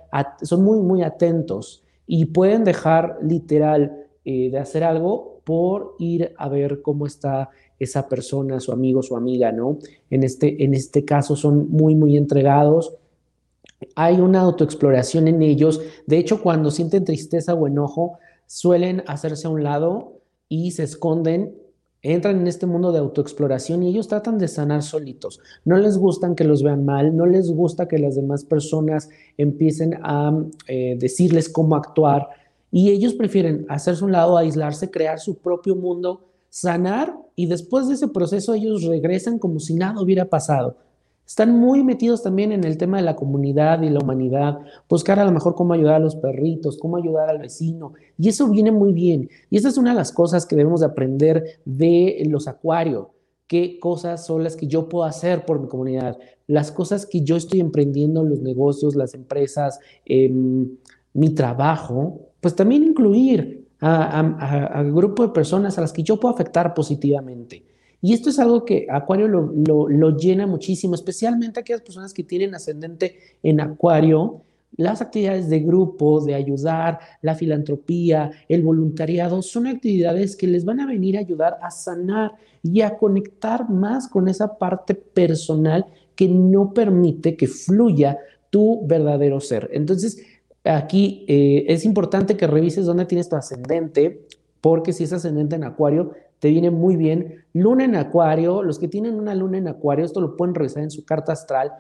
son 0.44 0.64
muy, 0.64 0.78
muy 0.78 1.02
atentos 1.02 1.82
y 2.06 2.26
pueden 2.26 2.64
dejar 2.64 3.18
literal 3.24 4.06
eh, 4.24 4.52
de 4.52 4.60
hacer 4.60 4.84
algo 4.84 5.40
por 5.44 5.96
ir 5.98 6.34
a 6.38 6.50
ver 6.50 6.84
cómo 6.84 7.08
está 7.08 7.50
esa 7.80 8.08
persona, 8.08 8.60
su 8.60 8.72
amigo, 8.72 9.02
su 9.02 9.16
amiga, 9.16 9.52
¿no? 9.52 9.80
En 10.12 10.24
este, 10.24 10.64
en 10.64 10.76
este 10.76 11.04
caso 11.06 11.36
son 11.36 11.72
muy, 11.72 11.96
muy 11.96 12.18
entregados. 12.18 12.94
Hay 13.96 14.20
una 14.20 14.42
autoexploración 14.42 15.28
en 15.28 15.42
ellos. 15.42 15.82
De 16.06 16.18
hecho, 16.18 16.42
cuando 16.42 16.72
sienten 16.72 17.06
tristeza 17.06 17.54
o 17.54 17.68
enojo, 17.68 18.18
suelen 18.46 19.04
hacerse 19.08 19.48
a 19.48 19.52
un 19.52 19.64
lado 19.64 20.22
y 20.50 20.72
se 20.72 20.84
esconden, 20.84 21.56
entran 22.02 22.40
en 22.40 22.48
este 22.48 22.66
mundo 22.66 22.92
de 22.92 23.00
autoexploración 23.00 23.84
y 23.84 23.90
ellos 23.90 24.08
tratan 24.08 24.38
de 24.38 24.48
sanar 24.48 24.84
solitos. 24.84 25.40
No 25.66 25.78
les 25.78 25.98
gustan 25.98 26.36
que 26.36 26.44
los 26.44 26.64
vean 26.64 26.86
mal, 26.86 27.16
no 27.16 27.26
les 27.26 27.52
gusta 27.52 27.88
que 27.88 28.00
las 28.00 28.16
demás 28.16 28.46
personas 28.46 29.10
empiecen 29.38 30.00
a 30.04 30.34
eh, 30.68 30.96
decirles 31.00 31.50
cómo 31.50 31.76
actuar 31.76 32.30
y 32.72 32.90
ellos 32.90 33.14
prefieren 33.14 33.66
hacerse 33.70 34.04
un 34.04 34.12
lado, 34.12 34.38
aislarse, 34.38 34.90
crear 34.90 35.20
su 35.20 35.38
propio 35.38 35.76
mundo 35.76 36.22
sanar 36.50 37.16
y 37.36 37.46
después 37.46 37.88
de 37.88 37.96
ese 37.96 38.08
proceso 38.08 38.54
ellos 38.54 38.84
regresan 38.84 39.38
como 39.38 39.60
si 39.60 39.76
nada 39.76 40.02
hubiera 40.02 40.26
pasado. 40.26 40.76
Están 41.28 41.60
muy 41.60 41.84
metidos 41.84 42.24
también 42.24 42.54
en 42.54 42.64
el 42.64 42.78
tema 42.78 42.98
de 42.98 43.04
la 43.04 43.18
comunidad 43.18 43.82
y 43.82 43.90
la 43.90 44.00
humanidad, 44.00 44.60
buscar 44.88 45.20
a 45.20 45.26
lo 45.26 45.34
mejor 45.34 45.56
cómo 45.56 45.74
ayudar 45.74 45.96
a 45.96 46.00
los 46.00 46.16
perritos, 46.16 46.78
cómo 46.78 46.96
ayudar 46.96 47.30
al 47.30 47.40
vecino, 47.40 47.94
y 48.18 48.30
eso 48.30 48.48
viene 48.48 48.72
muy 48.72 48.94
bien. 48.94 49.30
Y 49.50 49.58
esa 49.58 49.68
es 49.68 49.78
una 49.78 49.90
de 49.90 49.98
las 49.98 50.14
cosas 50.14 50.46
que 50.46 50.56
debemos 50.56 50.80
de 50.80 50.86
aprender 50.86 51.60
de 51.66 52.24
los 52.30 52.48
acuarios. 52.48 53.08
¿Qué 53.46 53.78
cosas 53.78 54.26
son 54.26 54.42
las 54.42 54.56
que 54.56 54.68
yo 54.68 54.88
puedo 54.88 55.04
hacer 55.04 55.46
por 55.46 55.60
mi 55.60 55.68
comunidad? 55.68 56.18
Las 56.48 56.72
cosas 56.72 57.06
que 57.06 57.22
yo 57.22 57.36
estoy 57.36 57.60
emprendiendo, 57.60 58.24
los 58.24 58.40
negocios, 58.40 58.96
las 58.96 59.14
empresas, 59.14 59.80
em, 60.06 60.78
mi 61.14 61.30
trabajo, 61.32 62.22
pues 62.40 62.56
también 62.56 62.86
incluir 62.86 63.68
a, 63.82 64.82
grupo 64.94 65.24
de 65.24 65.34
personas 65.34 65.78
a 65.78 65.82
las 65.82 65.92
que 65.92 66.04
yo 66.04 66.20
puedo 66.20 66.34
afectar 66.34 66.74
positivamente. 66.74 67.66
Y 68.08 68.14
esto 68.14 68.30
es 68.30 68.40
algo 68.40 68.64
que 68.64 68.88
Acuario 68.90 69.28
lo, 69.28 70.18
llena 70.18 70.48
muchísimo, 70.48 70.96
especialmente 70.96 71.60
aquellas 71.60 71.82
personas 71.82 72.14
que 72.14 72.24
tienen 72.24 72.56
ascendente 72.56 73.18
en 73.44 73.60
Acuario. 73.60 74.44
Las 74.78 75.02
actividades 75.02 75.50
de 75.50 75.60
grupo, 75.60 76.24
de 76.24 76.34
ayudar, 76.34 77.00
la 77.22 77.36
filantropía, 77.36 78.32
el 78.48 78.64
voluntariado, 78.64 79.42
son 79.42 79.68
actividades 79.68 80.38
que 80.38 80.48
les 80.48 80.64
van 80.64 80.80
a 80.80 80.88
venir 80.88 81.18
a 81.18 81.20
ayudar 81.20 81.60
a 81.62 81.70
sanar 81.70 82.32
y 82.64 82.80
a 82.80 82.98
conectar 82.98 83.70
más 83.70 84.08
con 84.08 84.30
esa 84.30 84.58
parte 84.58 84.96
personal 84.96 85.86
que 86.16 86.30
no 86.30 86.74
permite 86.74 87.36
que 87.36 87.48
fluya 87.48 88.18
tu 88.50 88.88
verdadero 88.88 89.42
ser. 89.42 89.70
Entonces, 89.74 90.24
Aquí 90.64 91.24
eh, 91.30 91.64
es 91.70 91.86
importante 91.86 92.36
que 92.36 92.46
revises 92.46 92.86
dónde 92.86 93.06
tienes 93.06 93.30
tu 93.30 93.38
ascendente, 93.38 94.28
porque 94.60 94.92
si 94.92 95.06
es 95.06 95.14
ascendente 95.14 95.56
en 95.56 95.64
Acuario, 95.64 96.12
te 96.40 96.50
viene 96.50 96.70
muy 96.72 96.96
bien. 96.96 97.44
Luna 97.54 97.86
en 97.86 97.96
Acuario, 97.96 98.64
los 98.64 98.80
que 98.80 98.88
tienen 98.88 99.16
una 99.16 99.34
luna 99.34 99.58
en 99.58 99.68
Acuario, 99.68 100.06
esto 100.06 100.22
lo 100.22 100.38
pueden 100.38 100.56
revisar 100.56 100.84
en 100.84 100.92
su 100.92 101.06
carta 101.06 101.34
astral. 101.34 101.72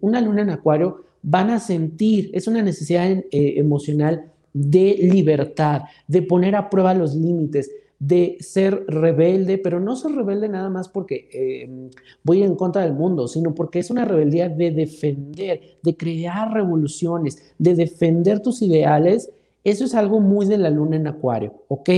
Una 0.00 0.20
luna 0.20 0.42
en 0.42 0.50
Acuario 0.50 1.04
van 1.22 1.50
a 1.50 1.60
sentir, 1.60 2.30
es 2.32 2.46
una 2.46 2.62
necesidad 2.62 3.10
eh, 3.10 3.24
emocional 3.30 4.32
de 4.52 4.96
libertad, 5.12 5.82
de 6.06 6.22
poner 6.22 6.56
a 6.56 6.70
prueba 6.70 6.94
los 6.94 7.14
límites, 7.14 7.70
de 7.98 8.36
ser 8.40 8.84
rebelde, 8.88 9.58
pero 9.58 9.80
no 9.80 9.96
ser 9.96 10.12
rebelde 10.12 10.48
nada 10.48 10.68
más 10.68 10.88
porque 10.88 11.28
eh, 11.32 11.90
voy 12.22 12.42
en 12.42 12.54
contra 12.54 12.82
del 12.82 12.92
mundo, 12.92 13.26
sino 13.28 13.54
porque 13.54 13.78
es 13.78 13.90
una 13.90 14.04
rebeldía 14.04 14.48
de 14.48 14.70
defender, 14.70 15.78
de 15.82 15.96
crear 15.96 16.52
revoluciones, 16.52 17.54
de 17.58 17.74
defender 17.74 18.40
tus 18.40 18.62
ideales. 18.62 19.30
Eso 19.64 19.84
es 19.84 19.94
algo 19.94 20.20
muy 20.20 20.46
de 20.46 20.58
la 20.58 20.70
luna 20.70 20.96
en 20.96 21.06
Acuario, 21.06 21.64
¿ok? 21.68 21.90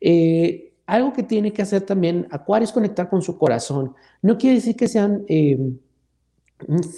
Eh, 0.00 0.73
algo 0.86 1.12
que 1.12 1.22
tiene 1.22 1.52
que 1.52 1.62
hacer 1.62 1.82
también 1.82 2.26
Acuario 2.30 2.64
es 2.64 2.72
conectar 2.72 3.08
con 3.08 3.22
su 3.22 3.38
corazón. 3.38 3.94
No 4.22 4.36
quiere 4.36 4.56
decir 4.56 4.76
que 4.76 4.88
sean 4.88 5.24
eh, 5.28 5.58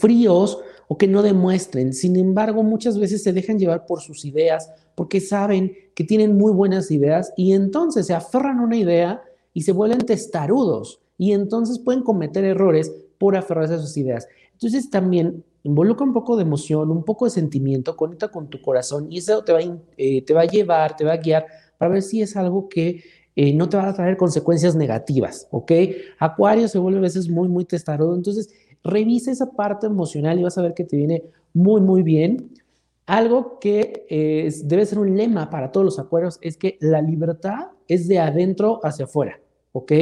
fríos 0.00 0.58
o 0.88 0.96
que 0.96 1.08
no 1.08 1.22
demuestren. 1.22 1.92
Sin 1.92 2.16
embargo, 2.16 2.62
muchas 2.62 2.98
veces 2.98 3.22
se 3.22 3.32
dejan 3.32 3.58
llevar 3.58 3.86
por 3.86 4.00
sus 4.00 4.24
ideas 4.24 4.70
porque 4.94 5.20
saben 5.20 5.72
que 5.94 6.04
tienen 6.04 6.36
muy 6.36 6.52
buenas 6.52 6.90
ideas 6.90 7.32
y 7.36 7.52
entonces 7.52 8.06
se 8.06 8.14
aferran 8.14 8.58
a 8.58 8.64
una 8.64 8.76
idea 8.76 9.22
y 9.52 9.62
se 9.62 9.72
vuelven 9.72 10.00
testarudos 10.00 11.00
y 11.18 11.32
entonces 11.32 11.78
pueden 11.78 12.02
cometer 12.02 12.44
errores 12.44 12.92
por 13.18 13.36
aferrarse 13.36 13.74
a 13.74 13.78
sus 13.78 13.96
ideas. 13.96 14.28
Entonces 14.52 14.90
también 14.90 15.44
involucra 15.62 16.06
un 16.06 16.12
poco 16.12 16.36
de 16.36 16.42
emoción, 16.42 16.90
un 16.90 17.04
poco 17.04 17.24
de 17.24 17.30
sentimiento, 17.30 17.96
conecta 17.96 18.28
con 18.28 18.48
tu 18.48 18.60
corazón 18.60 19.10
y 19.10 19.18
eso 19.18 19.42
te 19.42 19.52
va, 19.52 19.60
eh, 19.96 20.22
te 20.22 20.34
va 20.34 20.42
a 20.42 20.46
llevar, 20.46 20.96
te 20.96 21.04
va 21.04 21.14
a 21.14 21.16
guiar 21.16 21.46
para 21.78 21.92
ver 21.92 22.02
si 22.02 22.22
es 22.22 22.36
algo 22.36 22.68
que 22.68 23.02
eh, 23.36 23.52
no 23.54 23.68
te 23.68 23.76
va 23.76 23.88
a 23.88 23.94
traer 23.94 24.16
consecuencias 24.16 24.74
negativas, 24.74 25.46
¿ok? 25.50 25.72
Acuario 26.18 26.66
se 26.66 26.78
vuelve 26.78 26.98
a 26.98 27.02
veces 27.02 27.28
muy, 27.28 27.48
muy 27.48 27.64
testarudo, 27.64 28.14
entonces 28.14 28.50
Revisa 28.86 29.32
esa 29.32 29.50
parte 29.50 29.86
emocional 29.86 30.38
y 30.38 30.44
vas 30.44 30.58
a 30.58 30.62
ver 30.62 30.74
que 30.74 30.84
te 30.84 30.96
viene 30.96 31.24
muy, 31.52 31.80
muy 31.80 32.02
bien. 32.02 32.52
Algo 33.06 33.58
que 33.58 34.06
eh, 34.08 34.52
debe 34.64 34.86
ser 34.86 34.98
un 34.98 35.16
lema 35.16 35.50
para 35.50 35.72
todos 35.72 35.84
los 35.84 35.98
acuarios 35.98 36.38
es 36.40 36.56
que 36.56 36.78
la 36.80 37.02
libertad 37.02 37.68
es 37.88 38.08
de 38.08 38.18
adentro 38.18 38.80
hacia 38.84 39.04
afuera, 39.04 39.40
¿ok? 39.72 39.92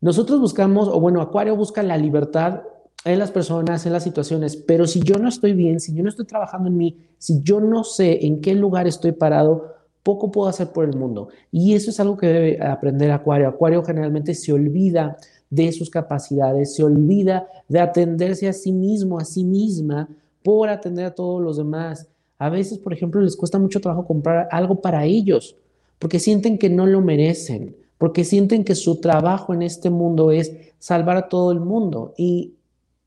Nosotros 0.00 0.40
buscamos, 0.40 0.88
o 0.88 1.00
bueno, 1.00 1.20
Acuario 1.20 1.56
busca 1.56 1.82
la 1.82 1.96
libertad 1.96 2.62
en 3.04 3.18
las 3.18 3.30
personas, 3.30 3.84
en 3.86 3.92
las 3.92 4.04
situaciones, 4.04 4.56
pero 4.56 4.86
si 4.86 5.00
yo 5.00 5.16
no 5.16 5.28
estoy 5.28 5.52
bien, 5.52 5.80
si 5.80 5.94
yo 5.94 6.02
no 6.02 6.08
estoy 6.08 6.26
trabajando 6.26 6.68
en 6.68 6.76
mí, 6.76 7.06
si 7.18 7.42
yo 7.42 7.60
no 7.60 7.84
sé 7.84 8.26
en 8.26 8.40
qué 8.40 8.54
lugar 8.54 8.86
estoy 8.86 9.12
parado, 9.12 9.73
poco 10.04 10.30
puedo 10.30 10.48
hacer 10.48 10.68
por 10.68 10.84
el 10.84 10.96
mundo. 10.96 11.30
Y 11.50 11.74
eso 11.74 11.90
es 11.90 11.98
algo 11.98 12.16
que 12.16 12.28
debe 12.28 12.62
aprender 12.62 13.10
Acuario. 13.10 13.48
Acuario 13.48 13.82
generalmente 13.82 14.34
se 14.34 14.52
olvida 14.52 15.16
de 15.50 15.72
sus 15.72 15.90
capacidades, 15.90 16.74
se 16.74 16.84
olvida 16.84 17.48
de 17.68 17.80
atenderse 17.80 18.46
a 18.46 18.52
sí 18.52 18.70
mismo, 18.70 19.18
a 19.18 19.24
sí 19.24 19.44
misma, 19.44 20.08
por 20.42 20.68
atender 20.68 21.06
a 21.06 21.14
todos 21.14 21.42
los 21.42 21.56
demás. 21.56 22.06
A 22.38 22.50
veces, 22.50 22.78
por 22.78 22.92
ejemplo, 22.92 23.20
les 23.22 23.34
cuesta 23.34 23.58
mucho 23.58 23.80
trabajo 23.80 24.06
comprar 24.06 24.46
algo 24.50 24.80
para 24.80 25.04
ellos, 25.06 25.56
porque 25.98 26.20
sienten 26.20 26.58
que 26.58 26.68
no 26.68 26.86
lo 26.86 27.00
merecen, 27.00 27.74
porque 27.96 28.24
sienten 28.24 28.62
que 28.62 28.74
su 28.74 29.00
trabajo 29.00 29.54
en 29.54 29.62
este 29.62 29.88
mundo 29.88 30.30
es 30.30 30.52
salvar 30.78 31.16
a 31.16 31.28
todo 31.28 31.50
el 31.50 31.60
mundo. 31.60 32.12
Y 32.18 32.54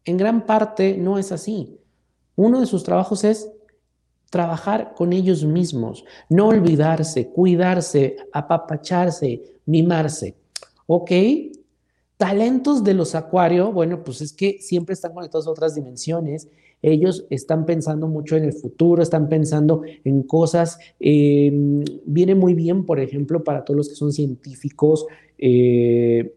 en 0.05 0.17
gran 0.17 0.47
parte 0.47 0.97
no 0.97 1.19
es 1.19 1.31
así. 1.31 1.77
Uno 2.35 2.59
de 2.59 2.65
sus 2.65 2.83
trabajos 2.83 3.23
es 3.23 3.51
trabajar 4.29 4.93
con 4.95 5.13
ellos 5.13 5.45
mismos, 5.45 6.03
no 6.29 6.47
olvidarse, 6.47 7.27
cuidarse, 7.29 8.17
apapacharse, 8.31 9.41
mimarse. 9.65 10.35
¿Ok? 10.85 11.11
Talentos 12.17 12.83
de 12.83 12.93
los 12.93 13.13
acuarios, 13.13 13.73
bueno, 13.73 14.03
pues 14.03 14.21
es 14.21 14.33
que 14.33 14.57
siempre 14.59 14.93
están 14.93 15.13
conectados 15.13 15.47
a 15.47 15.51
otras 15.51 15.75
dimensiones. 15.75 16.47
Ellos 16.81 17.25
están 17.29 17.65
pensando 17.65 18.07
mucho 18.07 18.35
en 18.35 18.43
el 18.43 18.53
futuro, 18.53 19.01
están 19.01 19.29
pensando 19.29 19.81
en 20.03 20.23
cosas. 20.23 20.79
Em, 20.99 21.83
viene 22.05 22.35
muy 22.35 22.53
bien, 22.53 22.85
por 22.85 22.99
ejemplo, 22.99 23.43
para 23.43 23.63
todos 23.63 23.77
los 23.77 23.89
que 23.89 23.95
son 23.95 24.13
científicos. 24.13 25.05
Eh, 25.37 26.36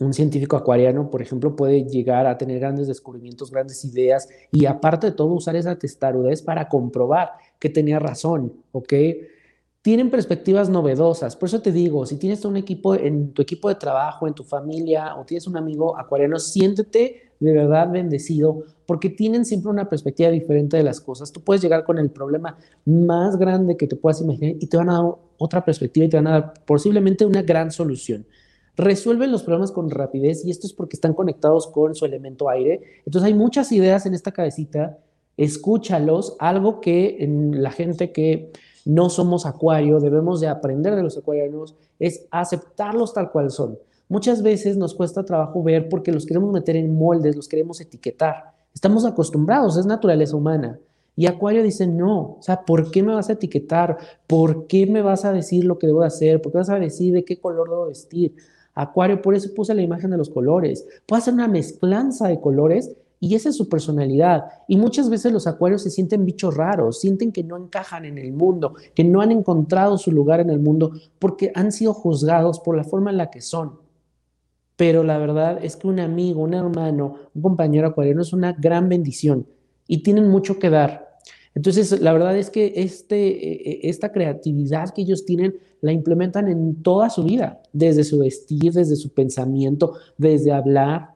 un 0.00 0.12
científico 0.12 0.56
acuariano, 0.56 1.10
por 1.10 1.22
ejemplo, 1.22 1.56
puede 1.56 1.84
llegar 1.84 2.26
a 2.26 2.38
tener 2.38 2.58
grandes 2.60 2.86
descubrimientos, 2.86 3.50
grandes 3.50 3.84
ideas 3.84 4.28
y 4.50 4.66
aparte 4.66 5.08
de 5.08 5.12
todo 5.12 5.28
usar 5.28 5.56
esa 5.56 5.78
testarudez 5.78 6.42
para 6.42 6.68
comprobar 6.68 7.32
que 7.58 7.68
tenía 7.68 7.98
razón, 7.98 8.52
¿ok? 8.72 8.92
tienen 9.82 10.10
perspectivas 10.10 10.68
novedosas. 10.70 11.34
Por 11.34 11.48
eso 11.48 11.60
te 11.60 11.72
digo, 11.72 12.06
si 12.06 12.16
tienes 12.16 12.44
un 12.44 12.56
equipo 12.56 12.94
en 12.94 13.32
tu 13.32 13.42
equipo 13.42 13.68
de 13.68 13.74
trabajo, 13.74 14.28
en 14.28 14.34
tu 14.34 14.44
familia 14.44 15.16
o 15.16 15.24
tienes 15.24 15.48
un 15.48 15.56
amigo 15.56 15.98
acuariano, 15.98 16.38
siéntete 16.38 17.32
de 17.40 17.52
verdad 17.52 17.90
bendecido 17.90 18.62
porque 18.86 19.10
tienen 19.10 19.44
siempre 19.44 19.72
una 19.72 19.88
perspectiva 19.88 20.30
diferente 20.30 20.76
de 20.76 20.84
las 20.84 21.00
cosas. 21.00 21.32
Tú 21.32 21.42
puedes 21.42 21.60
llegar 21.60 21.82
con 21.82 21.98
el 21.98 22.10
problema 22.10 22.56
más 22.84 23.36
grande 23.36 23.76
que 23.76 23.88
te 23.88 23.96
puedas 23.96 24.20
imaginar 24.20 24.54
y 24.60 24.66
te 24.68 24.76
van 24.76 24.88
a 24.88 25.02
dar 25.02 25.14
otra 25.38 25.64
perspectiva 25.64 26.06
y 26.06 26.08
te 26.08 26.16
van 26.16 26.28
a 26.28 26.30
dar 26.30 26.54
posiblemente 26.64 27.24
una 27.24 27.42
gran 27.42 27.72
solución. 27.72 28.24
Resuelven 28.76 29.30
los 29.30 29.42
problemas 29.42 29.70
con 29.70 29.90
rapidez 29.90 30.44
y 30.44 30.50
esto 30.50 30.66
es 30.66 30.72
porque 30.72 30.96
están 30.96 31.14
conectados 31.14 31.66
con 31.66 31.94
su 31.94 32.04
elemento 32.06 32.48
aire. 32.48 32.82
Entonces 33.04 33.26
hay 33.26 33.34
muchas 33.34 33.70
ideas 33.72 34.06
en 34.06 34.14
esta 34.14 34.32
cabecita. 34.32 34.98
Escúchalos, 35.36 36.36
algo 36.38 36.80
que 36.80 37.16
en 37.20 37.62
la 37.62 37.70
gente 37.70 38.12
que 38.12 38.50
no 38.84 39.10
somos 39.10 39.46
acuario, 39.46 40.00
debemos 40.00 40.40
de 40.40 40.48
aprender 40.48 40.96
de 40.96 41.02
los 41.02 41.16
acuarianos, 41.16 41.74
es 41.98 42.26
aceptarlos 42.30 43.12
tal 43.12 43.30
cual 43.30 43.50
son. 43.50 43.78
muchas 44.08 44.42
veces 44.42 44.76
nos 44.76 44.94
cuesta 44.94 45.24
trabajo 45.24 45.62
ver 45.62 45.88
porque 45.88 46.12
los 46.12 46.26
queremos 46.26 46.52
meter 46.52 46.76
en 46.76 46.94
moldes, 46.94 47.34
los 47.34 47.48
queremos 47.48 47.80
etiquetar. 47.80 48.52
Estamos 48.74 49.06
acostumbrados, 49.06 49.78
es 49.78 49.86
naturaleza 49.86 50.36
humana. 50.36 50.78
Y 51.14 51.26
Acuario 51.26 51.62
dice, 51.62 51.86
no, 51.86 52.36
o 52.38 52.42
sea, 52.42 52.64
¿por 52.64 52.90
qué 52.90 53.02
me 53.02 53.14
vas 53.14 53.28
a 53.28 53.34
etiquetar? 53.34 53.98
¿Por 54.26 54.66
qué 54.66 54.86
me 54.86 55.02
vas 55.02 55.24
a 55.24 55.32
decir 55.32 55.64
lo 55.64 55.78
que 55.78 55.86
debo 55.86 56.02
hacer? 56.02 56.40
¿Por 56.40 56.52
qué 56.52 56.58
vas 56.58 56.70
a 56.70 56.78
decir 56.78 57.12
de 57.12 57.24
qué 57.24 57.38
color 57.38 57.68
debo 57.68 57.86
vestir? 57.86 58.34
Acuario, 58.74 59.20
por 59.20 59.34
eso 59.34 59.52
puse 59.54 59.74
la 59.74 59.82
imagen 59.82 60.10
de 60.10 60.16
los 60.16 60.30
colores. 60.30 60.86
Puede 61.06 61.20
hacer 61.20 61.34
una 61.34 61.48
mezclanza 61.48 62.28
de 62.28 62.40
colores 62.40 62.90
y 63.20 63.34
esa 63.34 63.50
es 63.50 63.56
su 63.56 63.68
personalidad. 63.68 64.46
Y 64.66 64.76
muchas 64.76 65.08
veces 65.08 65.32
los 65.32 65.46
acuarios 65.46 65.82
se 65.82 65.90
sienten 65.90 66.24
bichos 66.24 66.56
raros, 66.56 67.00
sienten 67.00 67.30
que 67.30 67.44
no 67.44 67.56
encajan 67.56 68.04
en 68.04 68.18
el 68.18 68.32
mundo, 68.32 68.74
que 68.94 69.04
no 69.04 69.20
han 69.20 69.30
encontrado 69.30 69.96
su 69.96 70.10
lugar 70.10 70.40
en 70.40 70.50
el 70.50 70.58
mundo 70.58 70.92
porque 71.18 71.52
han 71.54 71.70
sido 71.70 71.94
juzgados 71.94 72.60
por 72.60 72.76
la 72.76 72.84
forma 72.84 73.10
en 73.10 73.18
la 73.18 73.30
que 73.30 73.40
son. 73.40 73.78
Pero 74.74 75.04
la 75.04 75.18
verdad 75.18 75.62
es 75.62 75.76
que 75.76 75.86
un 75.86 76.00
amigo, 76.00 76.42
un 76.42 76.54
hermano, 76.54 77.14
un 77.34 77.42
compañero 77.42 77.86
acuariano 77.86 78.22
es 78.22 78.32
una 78.32 78.54
gran 78.54 78.88
bendición 78.88 79.46
y 79.86 80.02
tienen 80.02 80.28
mucho 80.28 80.58
que 80.58 80.70
dar. 80.70 81.11
Entonces, 81.54 82.00
la 82.00 82.12
verdad 82.12 82.36
es 82.36 82.50
que 82.50 82.72
este, 82.76 83.28
e, 83.28 83.70
e, 83.70 83.88
esta 83.90 84.10
creatividad 84.10 84.90
que 84.90 85.02
ellos 85.02 85.24
tienen 85.24 85.58
la 85.80 85.92
implementan 85.92 86.48
en 86.48 86.82
toda 86.82 87.10
su 87.10 87.24
vida, 87.24 87.60
desde 87.72 88.04
su 88.04 88.18
vestir, 88.20 88.72
desde 88.72 88.96
su 88.96 89.12
pensamiento, 89.12 89.94
desde 90.16 90.52
hablar. 90.52 91.10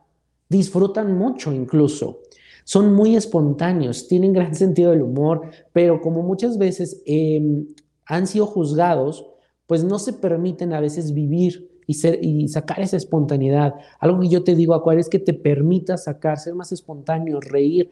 Disfrutan 0.48 1.16
mucho 1.16 1.52
incluso. 1.52 2.20
Son 2.64 2.92
muy 2.92 3.14
espontáneos, 3.16 4.08
tienen 4.08 4.32
gran 4.32 4.54
sentido 4.56 4.90
del 4.90 5.02
humor, 5.02 5.42
pero 5.72 6.00
como 6.00 6.22
muchas 6.22 6.58
veces 6.58 7.00
em, 7.06 7.66
han 8.04 8.26
sido 8.26 8.46
juzgados, 8.46 9.24
pues 9.66 9.84
no 9.84 9.98
se 9.98 10.12
permiten 10.12 10.72
a 10.72 10.80
veces 10.80 11.14
vivir 11.14 11.70
y 11.88 12.48
sacar 12.48 12.80
esa 12.80 12.96
espontaneidad. 12.96 13.74
Algo 14.00 14.18
que 14.20 14.28
yo 14.28 14.42
te 14.42 14.56
digo, 14.56 14.74
Acuario, 14.74 15.00
es 15.00 15.08
que 15.08 15.20
te 15.20 15.34
permita 15.34 15.96
sacar, 15.96 16.38
ser 16.38 16.54
más 16.56 16.72
espontáneo, 16.72 17.40
reír, 17.40 17.90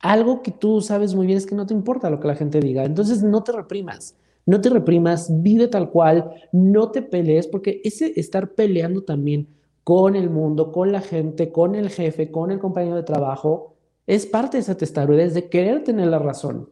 algo 0.00 0.42
que 0.42 0.50
tú 0.50 0.80
sabes 0.80 1.14
muy 1.14 1.26
bien 1.26 1.38
es 1.38 1.46
que 1.46 1.54
no 1.54 1.66
te 1.66 1.74
importa 1.74 2.10
lo 2.10 2.20
que 2.20 2.28
la 2.28 2.34
gente 2.34 2.60
diga. 2.60 2.84
Entonces 2.84 3.22
no 3.22 3.42
te 3.42 3.52
reprimas, 3.52 4.16
no 4.46 4.60
te 4.60 4.70
reprimas, 4.70 5.28
vive 5.42 5.68
tal 5.68 5.90
cual, 5.90 6.30
no 6.52 6.90
te 6.90 7.02
pelees, 7.02 7.46
porque 7.46 7.80
ese 7.84 8.12
estar 8.18 8.50
peleando 8.54 9.02
también 9.02 9.48
con 9.84 10.16
el 10.16 10.30
mundo, 10.30 10.72
con 10.72 10.92
la 10.92 11.00
gente, 11.00 11.52
con 11.52 11.74
el 11.74 11.90
jefe, 11.90 12.30
con 12.30 12.50
el 12.50 12.58
compañero 12.58 12.96
de 12.96 13.02
trabajo, 13.02 13.74
es 14.06 14.26
parte 14.26 14.56
de 14.56 14.62
esa 14.62 14.76
testarudez 14.76 15.34
de 15.34 15.48
querer 15.48 15.84
tener 15.84 16.08
la 16.08 16.18
razón. 16.18 16.68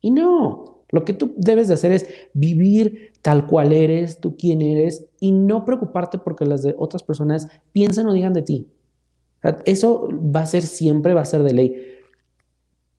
Y 0.00 0.10
no, 0.10 0.82
lo 0.90 1.04
que 1.04 1.12
tú 1.12 1.34
debes 1.36 1.68
de 1.68 1.74
hacer 1.74 1.92
es 1.92 2.06
vivir 2.32 3.12
tal 3.22 3.46
cual 3.46 3.72
eres, 3.72 4.20
tú 4.20 4.36
quién 4.36 4.62
eres, 4.62 5.06
y 5.18 5.32
no 5.32 5.64
preocuparte 5.64 6.18
porque 6.18 6.44
las 6.44 6.62
de 6.62 6.74
otras 6.78 7.02
personas 7.02 7.48
piensen 7.72 8.06
o 8.06 8.12
digan 8.12 8.32
de 8.32 8.42
ti. 8.42 8.68
eso 9.64 10.08
va 10.12 10.40
a 10.40 10.46
ser 10.46 10.62
siempre, 10.62 11.14
va 11.14 11.22
a 11.22 11.24
ser 11.24 11.42
de 11.42 11.54
ley. 11.54 11.95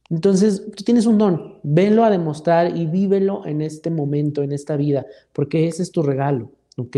Entonces, 0.10 0.66
tú 0.76 0.84
tienes 0.84 1.06
un 1.06 1.18
don, 1.18 1.60
venlo 1.64 2.04
a 2.04 2.10
demostrar 2.10 2.76
y 2.78 2.86
vívelo 2.86 3.46
en 3.46 3.62
este 3.62 3.90
momento, 3.90 4.42
en 4.42 4.52
esta 4.52 4.78
vida, 4.78 5.06
porque 5.34 5.68
ese 5.68 5.84
es 5.84 5.92
tu 5.92 6.02
regalo, 6.02 6.52
¿ok? 6.78 6.98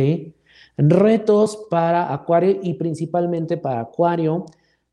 Retos 0.78 1.68
para 1.70 2.14
Acuario 2.14 2.60
y 2.62 2.76
principalmente 2.76 3.58
para 3.58 3.82
Acuario, 3.82 4.46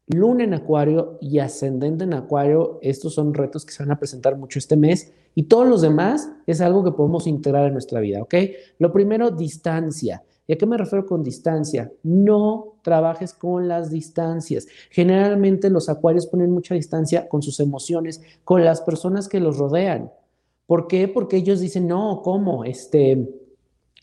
Luna 0.08 0.44
en 0.44 0.54
Acuario 0.54 1.18
y 1.20 1.40
Ascendente 1.40 2.04
en 2.04 2.14
Acuario, 2.14 2.78
estos 2.80 3.14
son 3.14 3.34
retos 3.34 3.66
que 3.66 3.72
se 3.72 3.82
van 3.82 3.92
a 3.92 3.98
presentar 3.98 4.36
mucho 4.36 4.58
este 4.58 4.76
mes 4.76 5.12
y 5.34 5.44
todos 5.44 5.68
los 5.68 5.82
demás 5.82 6.30
es 6.46 6.60
algo 6.60 6.82
que 6.82 6.92
podemos 6.92 7.26
integrar 7.26 7.66
en 7.66 7.72
nuestra 7.72 8.00
vida, 8.00 8.22
¿ok? 8.22 8.34
Lo 8.78 8.92
primero, 8.92 9.30
distancia. 9.30 10.22
¿Y 10.46 10.52
a 10.52 10.58
qué 10.58 10.66
me 10.66 10.76
refiero 10.76 11.06
con 11.06 11.22
distancia? 11.22 11.92
No 12.02 12.74
trabajes 12.82 13.34
con 13.34 13.66
las 13.66 13.90
distancias. 13.90 14.66
Generalmente 14.90 15.70
los 15.70 15.88
acuarios 15.88 16.26
ponen 16.26 16.52
mucha 16.52 16.74
distancia 16.74 17.28
con 17.28 17.42
sus 17.42 17.58
emociones, 17.58 18.20
con 18.44 18.64
las 18.64 18.80
personas 18.80 19.28
que 19.28 19.40
los 19.40 19.58
rodean. 19.58 20.10
¿Por 20.66 20.86
qué? 20.86 21.08
Porque 21.08 21.36
ellos 21.36 21.60
dicen, 21.60 21.88
no, 21.88 22.22
¿cómo? 22.22 22.64
Este, 22.64 23.28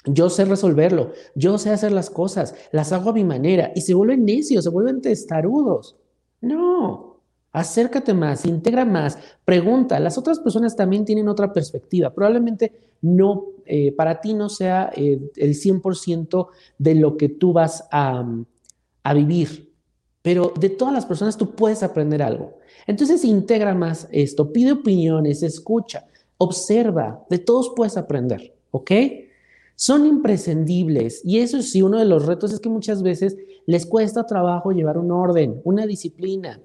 yo 0.06 0.30
sé 0.30 0.46
resolverlo, 0.46 1.12
yo 1.36 1.58
sé 1.58 1.70
hacer 1.70 1.92
las 1.94 2.10
cosas, 2.10 2.56
las 2.72 2.92
hago 2.92 3.12
a 3.12 3.14
mi 3.14 3.24
manera 3.24 3.72
y 3.74 3.82
se 3.82 3.94
vuelven 3.94 4.26
necios, 4.26 4.66
se 4.66 4.70
vuelven 4.70 5.02
testarudos. 5.02 5.96
No, 6.42 7.13
acércate 7.54 8.14
más, 8.14 8.46
integra 8.46 8.84
más, 8.84 9.18
pregunta. 9.46 10.00
Las 10.00 10.18
otras 10.18 10.40
personas 10.40 10.76
también 10.76 11.06
tienen 11.06 11.30
otra 11.30 11.54
perspectiva. 11.54 12.10
Probablemente 12.10 12.74
no, 13.02 13.46
eh, 13.66 13.92
para 13.92 14.20
ti 14.20 14.34
no 14.34 14.50
sea 14.50 14.92
eh, 14.96 15.20
el 15.36 15.54
100% 15.54 16.48
de 16.80 16.96
lo 16.96 17.16
que 17.16 17.30
tú 17.30 17.54
vas 17.54 17.88
a, 17.92 18.26
a 19.04 19.14
vivir, 19.14 19.72
pero 20.22 20.52
de 20.60 20.70
todas 20.70 20.94
las 20.94 21.06
personas 21.06 21.38
tú 21.38 21.52
puedes 21.52 21.84
aprender 21.84 22.24
algo. 22.24 22.58
Entonces 22.88 23.24
integra 23.24 23.74
más 23.76 24.08
esto, 24.12 24.52
pide 24.52 24.74
opiniones, 24.74 25.44
escucha, 25.44 26.08
observa, 26.38 27.24
de 27.30 27.38
todos 27.38 27.72
puedes 27.76 27.98
aprender, 27.98 28.56
¿ok? 28.72 28.92
Son 29.76 30.06
imprescindibles 30.06 31.22
y 31.24 31.40
eso 31.40 31.62
sí, 31.62 31.82
uno 31.82 32.00
de 32.00 32.06
los 32.06 32.26
retos 32.26 32.52
es 32.52 32.60
que 32.60 32.70
muchas 32.70 33.04
veces 33.04 33.38
les 33.66 33.86
cuesta 33.86 34.26
trabajo 34.26 34.72
llevar 34.72 34.98
un 34.98 35.12
orden, 35.12 35.62
una 35.64 35.86
disciplina. 35.86 36.60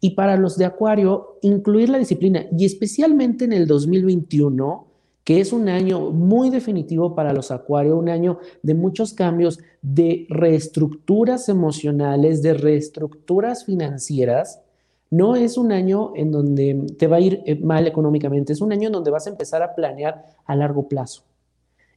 Y 0.00 0.10
para 0.10 0.36
los 0.36 0.56
de 0.56 0.64
Acuario, 0.64 1.38
incluir 1.42 1.88
la 1.88 1.98
disciplina, 1.98 2.46
y 2.56 2.64
especialmente 2.64 3.44
en 3.44 3.52
el 3.52 3.66
2021, 3.66 4.86
que 5.24 5.40
es 5.40 5.52
un 5.52 5.68
año 5.68 6.10
muy 6.10 6.48
definitivo 6.48 7.14
para 7.14 7.32
los 7.32 7.50
Acuario, 7.50 7.98
un 7.98 8.08
año 8.08 8.38
de 8.62 8.74
muchos 8.74 9.12
cambios, 9.12 9.58
de 9.82 10.26
reestructuras 10.30 11.48
emocionales, 11.48 12.40
de 12.42 12.54
reestructuras 12.54 13.64
financieras, 13.64 14.62
no 15.10 15.36
es 15.36 15.56
un 15.56 15.72
año 15.72 16.12
en 16.16 16.32
donde 16.32 16.86
te 16.98 17.06
va 17.06 17.16
a 17.16 17.20
ir 17.20 17.42
eh, 17.46 17.56
mal 17.56 17.86
económicamente, 17.86 18.52
es 18.52 18.60
un 18.60 18.72
año 18.72 18.86
en 18.86 18.92
donde 18.92 19.10
vas 19.10 19.26
a 19.26 19.30
empezar 19.30 19.62
a 19.62 19.74
planear 19.74 20.24
a 20.46 20.56
largo 20.56 20.88
plazo. 20.88 21.22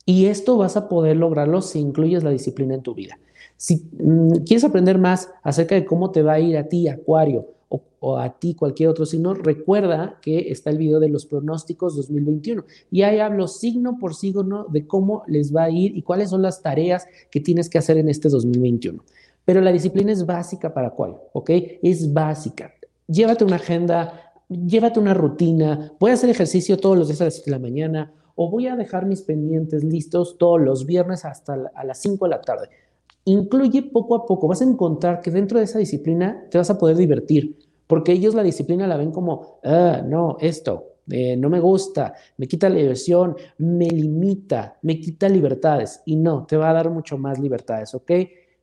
Y 0.05 0.25
esto 0.25 0.57
vas 0.57 0.77
a 0.77 0.89
poder 0.89 1.17
lograrlo 1.17 1.61
si 1.61 1.79
incluyes 1.79 2.23
la 2.23 2.31
disciplina 2.31 2.73
en 2.73 2.81
tu 2.81 2.93
vida. 2.93 3.19
Si 3.57 3.89
mm, 3.97 4.43
quieres 4.45 4.63
aprender 4.63 4.97
más 4.97 5.29
acerca 5.43 5.75
de 5.75 5.85
cómo 5.85 6.11
te 6.11 6.23
va 6.23 6.33
a 6.33 6.39
ir 6.39 6.57
a 6.57 6.67
ti, 6.67 6.87
Acuario, 6.87 7.47
o, 8.03 8.17
a 8.17 8.39
ti 8.39 8.55
cualquier 8.55 8.89
otro 8.89 9.05
signo, 9.05 9.35
recuerda 9.35 10.17
que 10.21 10.51
está 10.51 10.71
el 10.71 10.79
video 10.79 10.99
de 10.99 11.07
los 11.07 11.27
pronósticos 11.27 11.95
2021 11.95 12.65
y 12.89 13.03
ahí 13.03 13.19
hablo 13.19 13.47
signo 13.47 13.99
por 13.99 14.15
signo 14.15 14.65
de 14.69 14.87
cómo 14.87 15.23
les 15.27 15.55
va 15.55 15.65
a 15.65 15.69
ir 15.69 15.95
y 15.95 16.01
cuáles 16.01 16.31
son 16.31 16.41
las 16.41 16.63
tareas 16.63 17.05
que 17.29 17.39
tienes 17.39 17.69
que 17.69 17.77
hacer 17.77 17.97
en 17.97 18.09
este 18.09 18.27
2021. 18.29 19.03
Pero 19.45 19.61
la 19.61 19.71
disciplina 19.71 20.11
es 20.11 20.25
básica 20.25 20.73
para 20.73 20.89
cuál, 20.89 21.15
¿ok? 21.33 21.51
Es 21.83 22.11
básica. 22.11 22.73
Llévate 23.07 23.43
una 23.43 23.57
agenda, 23.57 24.33
llévate 24.49 24.99
una 24.99 25.13
rutina, 25.13 25.93
voy 25.99 26.09
a 26.11 26.15
hacer 26.15 26.29
ejercicio 26.31 26.77
todos 26.77 26.97
los 26.97 27.07
días 27.07 27.21
a 27.21 27.25
las 27.25 27.35
7 27.35 27.51
de 27.51 27.57
la 27.57 27.61
mañana 27.61 28.13
o 28.33 28.49
voy 28.49 28.65
a 28.65 28.75
dejar 28.75 29.05
mis 29.05 29.21
pendientes 29.21 29.83
listos 29.83 30.37
todos 30.39 30.59
los 30.59 30.87
viernes 30.87 31.23
hasta 31.23 31.71
a 31.75 31.83
las 31.83 32.01
5 32.01 32.25
de 32.25 32.29
la 32.31 32.41
tarde. 32.41 32.69
Incluye 33.25 33.83
poco 33.83 34.15
a 34.15 34.25
poco, 34.25 34.47
vas 34.47 34.61
a 34.61 34.65
encontrar 34.65 35.21
que 35.21 35.29
dentro 35.29 35.59
de 35.59 35.65
esa 35.65 35.77
disciplina 35.77 36.47
te 36.49 36.57
vas 36.57 36.71
a 36.71 36.79
poder 36.79 36.97
divertir, 36.97 37.57
porque 37.91 38.13
ellos 38.13 38.33
la 38.35 38.41
disciplina 38.41 38.87
la 38.87 38.95
ven 38.95 39.11
como, 39.11 39.59
ah, 39.65 40.01
no, 40.01 40.37
esto, 40.39 40.93
eh, 41.09 41.35
no 41.35 41.49
me 41.49 41.59
gusta, 41.59 42.13
me 42.37 42.47
quita 42.47 42.69
la 42.69 42.77
diversión, 42.77 43.35
me 43.57 43.85
limita, 43.85 44.79
me 44.81 44.97
quita 44.97 45.27
libertades. 45.27 46.01
Y 46.05 46.15
no, 46.15 46.45
te 46.45 46.55
va 46.55 46.69
a 46.69 46.73
dar 46.73 46.89
mucho 46.89 47.17
más 47.17 47.37
libertades, 47.37 47.93
¿ok? 47.93 48.09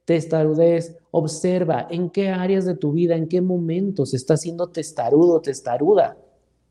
Testarudez, 0.07 0.97
observa 1.11 1.89
en 1.91 2.09
qué 2.09 2.31
áreas 2.31 2.65
de 2.65 2.75
tu 2.75 2.93
vida, 2.93 3.17
en 3.17 3.29
qué 3.29 3.43
momentos 3.43 4.15
estás 4.15 4.41
siendo 4.41 4.69
testarudo, 4.69 5.43
testaruda. 5.43 6.17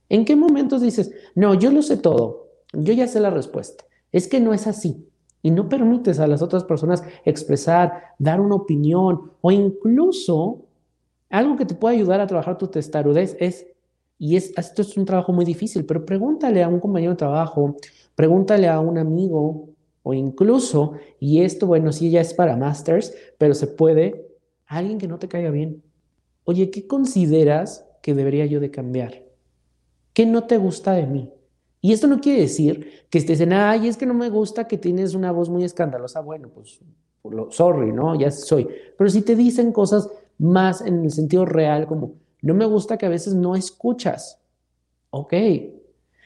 ¿En 0.10 0.26
qué 0.26 0.36
momentos 0.36 0.82
dices, 0.82 1.12
no, 1.36 1.54
yo 1.54 1.70
lo 1.70 1.84
sé 1.84 1.98
todo, 1.98 2.54
yo 2.74 2.92
ya 2.92 3.06
sé 3.06 3.20
la 3.20 3.30
respuesta? 3.30 3.86
Es 4.12 4.28
que 4.28 4.40
no 4.40 4.52
es 4.52 4.66
así 4.66 5.08
y 5.44 5.52
no 5.52 5.70
permites 5.70 6.20
a 6.20 6.26
las 6.26 6.42
otras 6.42 6.64
personas 6.64 7.04
expresar, 7.24 8.16
dar 8.18 8.42
una 8.42 8.56
opinión 8.56 9.34
o 9.42 9.52
incluso 9.52 10.64
algo 11.30 11.56
que 11.56 11.66
te 11.66 11.76
puede 11.76 11.98
ayudar 11.98 12.22
a 12.22 12.28
trabajar 12.28 12.58
tu 12.58 12.68
testarudez 12.68 13.36
es, 13.40 13.68
y 14.18 14.36
es, 14.36 14.54
esto 14.58 14.82
es 14.82 14.98
un 14.98 15.06
trabajo 15.06 15.34
muy 15.34 15.46
difícil, 15.46 15.86
pero 15.86 16.06
pregúntale 16.06 16.64
a 16.64 16.68
un 16.68 16.80
compañero 16.80 17.12
de 17.12 17.18
trabajo, 17.18 17.76
pregúntale 18.16 18.68
a 18.68 18.80
un 18.80 18.98
amigo 18.98 19.70
o 20.04 20.14
incluso, 20.14 20.94
y 21.20 21.42
esto, 21.42 21.68
bueno, 21.68 21.92
sí 21.92 22.10
ya 22.10 22.22
es 22.22 22.34
para 22.34 22.56
masters, 22.56 23.14
pero 23.38 23.54
se 23.54 23.68
puede, 23.68 24.28
a 24.66 24.78
alguien 24.78 24.98
que 24.98 25.08
no 25.08 25.20
te 25.20 25.28
caiga 25.28 25.50
bien. 25.50 25.84
Oye, 26.46 26.72
¿qué 26.72 26.88
consideras 26.88 27.86
que 28.02 28.14
debería 28.14 28.46
yo 28.46 28.60
de 28.60 28.72
cambiar? 28.72 29.24
¿Qué 30.14 30.26
no 30.26 30.46
te 30.46 30.58
gusta 30.58 30.94
de 30.94 31.06
mí? 31.06 31.30
Y 31.82 31.94
esto 31.94 32.08
no 32.08 32.22
quiere 32.22 32.42
decir 32.42 33.06
que 33.10 33.18
estés 33.18 33.40
en, 33.42 33.54
ay, 33.54 33.88
es 33.88 33.98
que 33.98 34.06
no 34.06 34.14
me 34.14 34.30
gusta 34.30 34.68
que 34.68 34.78
tienes 34.78 35.14
una 35.14 35.32
voz 35.32 35.50
muy 35.50 35.64
escandalosa. 35.64 36.22
Bueno, 36.22 36.50
pues, 36.50 36.80
sorry, 37.50 37.92
¿no? 37.92 38.18
Ya 38.20 38.32
soy. 38.32 38.68
Pero 38.98 39.10
si 39.10 39.22
te 39.22 39.36
dicen 39.36 39.72
cosas 39.72 40.10
más 40.38 40.82
en 40.82 41.04
el 41.04 41.12
sentido 41.12 41.46
real, 41.46 41.88
como, 41.88 42.14
no 42.42 42.54
me 42.54 42.66
gusta 42.66 42.98
que 42.98 43.06
a 43.06 43.10
veces 43.10 43.34
no 43.34 43.56
escuchas. 43.56 44.40
Ok. 45.10 45.34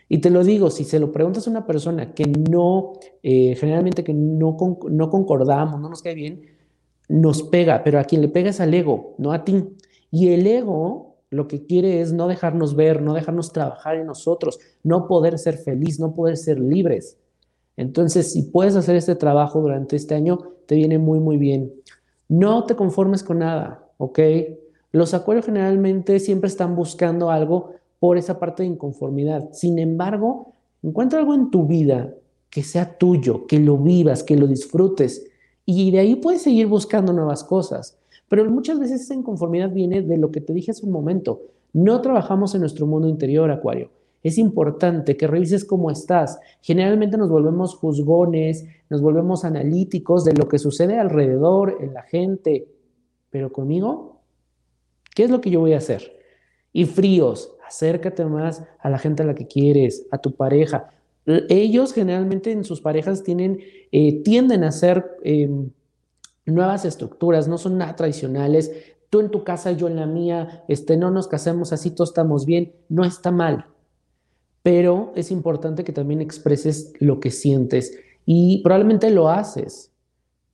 Y 0.10 0.18
te 0.18 0.30
lo 0.30 0.44
digo, 0.44 0.70
si 0.70 0.84
se 0.84 1.00
lo 1.00 1.12
preguntas 1.12 1.48
a 1.48 1.50
una 1.50 1.66
persona 1.66 2.14
que 2.14 2.26
no, 2.26 2.94
eh, 3.24 3.56
generalmente 3.56 4.04
que 4.04 4.14
no, 4.14 4.58
no 4.90 5.10
concordamos, 5.10 5.80
no 5.80 5.90
nos 5.90 6.02
cae 6.02 6.16
bien, 6.16 6.42
nos 7.08 7.44
pega, 7.44 7.84
pero 7.84 8.00
a 8.00 8.04
quien 8.04 8.22
le 8.22 8.28
pega 8.28 8.50
es 8.50 8.60
al 8.60 8.74
ego, 8.74 9.16
no 9.18 9.32
a 9.32 9.46
ti. 9.46 9.70
Y 10.12 10.30
el 10.34 10.46
ego 10.46 11.12
lo 11.30 11.48
que 11.48 11.66
quiere 11.66 12.02
es 12.02 12.12
no 12.12 12.28
dejarnos 12.28 12.76
ver, 12.76 13.02
no 13.02 13.14
dejarnos 13.14 13.54
trabajar 13.54 13.96
en 13.96 14.06
nosotros, 14.06 14.60
no 14.84 15.08
poder 15.08 15.40
ser 15.40 15.58
feliz, 15.58 16.00
no 16.00 16.14
poder 16.14 16.36
ser 16.36 16.60
libres. 16.60 17.18
Entonces, 17.78 18.34
si 18.34 18.44
puedes 18.44 18.76
hacer 18.76 18.98
este 18.98 19.16
trabajo 19.16 19.62
durante 19.62 19.96
este 19.96 20.14
año, 20.14 20.40
te 20.66 20.76
viene 20.76 21.00
muy, 21.00 21.20
muy 21.20 21.38
bien. 21.38 21.74
No 22.28 22.66
te 22.66 22.76
conformes 22.76 23.24
con 23.24 23.40
nada, 23.40 23.81
¿ok? 24.02 24.20
Los 24.92 25.14
acuarios 25.14 25.46
generalmente 25.46 26.20
siempre 26.20 26.48
están 26.48 26.76
buscando 26.76 27.30
algo 27.30 27.74
por 28.00 28.18
esa 28.18 28.40
parte 28.40 28.64
de 28.64 28.70
inconformidad. 28.70 29.50
Sin 29.54 29.78
embargo, 29.78 30.54
encuentra 30.82 31.20
algo 31.20 31.36
en 31.36 31.52
tu 31.52 31.68
vida 31.68 32.16
que 32.50 32.64
sea 32.64 32.98
tuyo, 32.98 33.46
que 33.46 33.60
lo 33.60 33.78
vivas, 33.78 34.24
que 34.24 34.36
lo 34.36 34.48
disfrutes. 34.48 35.24
Y 35.66 35.92
de 35.92 36.00
ahí 36.00 36.16
puedes 36.16 36.42
seguir 36.42 36.66
buscando 36.66 37.14
nuevas 37.14 37.44
cosas. 37.44 38.00
Pero 38.28 38.50
muchas 38.50 38.80
veces 38.80 39.02
esa 39.02 39.14
inconformidad 39.14 39.70
viene 39.70 40.02
de 40.02 40.18
lo 40.18 40.32
que 40.32 40.42
te 40.42 40.52
dije 40.52 40.72
hace 40.72 40.86
un 40.86 40.92
momento. 40.92 41.42
No 41.72 42.02
trabajamos 42.02 42.56
en 42.56 42.62
nuestro 42.62 42.88
mundo 42.88 43.08
interior, 43.08 43.52
Acuario. 43.52 43.92
Es 44.24 44.40
importante 44.40 45.16
que 45.16 45.28
revises 45.28 45.64
cómo 45.64 45.92
estás. 45.92 46.40
Generalmente 46.62 47.18
nos 47.18 47.30
volvemos 47.30 47.76
juzgones, 47.76 48.66
nos 48.90 49.02
volvemos 49.02 49.46
analíticos 49.46 50.26
de 50.26 50.34
lo 50.34 50.48
que 50.48 50.58
sucede 50.58 50.98
alrededor, 50.98 51.78
en 51.82 51.94
la 51.94 52.02
gente. 52.02 52.68
Pero 53.32 53.52
conmigo, 53.52 54.22
¿qué 55.16 55.24
es 55.24 55.32
lo 55.32 55.42
que 55.42 55.50
yo 55.50 55.62
voy 55.62 55.74
a 55.74 55.78
hacer? 55.78 56.20
Y 56.72 56.86
fríos, 56.86 57.56
acércate 57.68 58.24
más 58.26 58.64
a 58.80 58.90
la 58.90 59.00
gente 59.00 59.24
a 59.24 59.26
la 59.26 59.34
que 59.36 59.48
quieres, 59.48 60.06
a 60.12 60.20
tu 60.20 60.36
pareja. 60.36 60.92
Ellos 61.26 61.94
generalmente 61.94 62.52
en 62.52 62.64
sus 62.64 62.82
parejas 62.82 63.24
tienen, 63.24 63.60
eh, 63.92 64.22
tienden 64.24 64.64
a 64.64 64.72
ser 64.72 65.18
em, 65.24 65.70
nuevas 66.46 66.86
estructuras, 66.86 67.48
no 67.48 67.58
son 67.58 67.78
nada 67.78 67.96
tradicionales. 67.96 68.72
Tú 69.10 69.20
en 69.20 69.30
tu 69.30 69.44
casa, 69.44 69.72
yo 69.72 69.88
en 69.88 69.96
la 69.96 70.06
mía, 70.06 70.64
este, 70.68 70.98
no 70.98 71.12
nos 71.12 71.28
casemos 71.28 71.74
así, 71.74 71.92
todos 71.92 72.10
estamos 72.10 72.46
bien, 72.46 72.74
no 72.90 73.06
está 73.06 73.32
mal. 73.32 73.66
Pero 74.64 75.12
es 75.16 75.32
importante 75.32 75.84
que 75.84 75.94
también 75.94 76.22
expreses 76.22 76.94
lo 77.00 77.20
que 77.20 77.32
sientes 77.32 77.98
y 78.26 78.62
probablemente 78.64 79.10
lo 79.10 79.30
haces, 79.30 79.92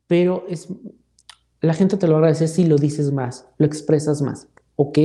pero 0.08 0.46
es, 0.48 0.70
la 1.62 1.74
gente 1.74 1.98
te 1.98 2.08
lo 2.08 2.18
agradece 2.18 2.48
si 2.48 2.66
lo 2.66 2.78
dices 2.78 3.12
más, 3.12 3.48
lo 3.58 3.66
expresas 3.66 4.22
más. 4.22 4.48
¿Ok? 4.76 5.00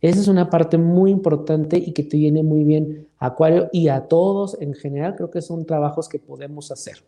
Esa 0.00 0.20
es 0.20 0.28
una 0.28 0.48
parte 0.48 0.78
muy 0.78 1.10
importante 1.10 1.76
y 1.76 1.92
que 1.92 2.04
te 2.04 2.16
viene 2.16 2.44
muy 2.44 2.62
bien 2.62 3.08
Acuario 3.18 3.68
y 3.72 3.88
a 3.88 4.06
todos 4.06 4.56
en 4.60 4.74
general. 4.74 5.16
Creo 5.16 5.30
que 5.30 5.42
son 5.42 5.66
trabajos 5.66 6.08
que 6.08 6.20
podemos 6.20 6.70
hacer. 6.70 7.02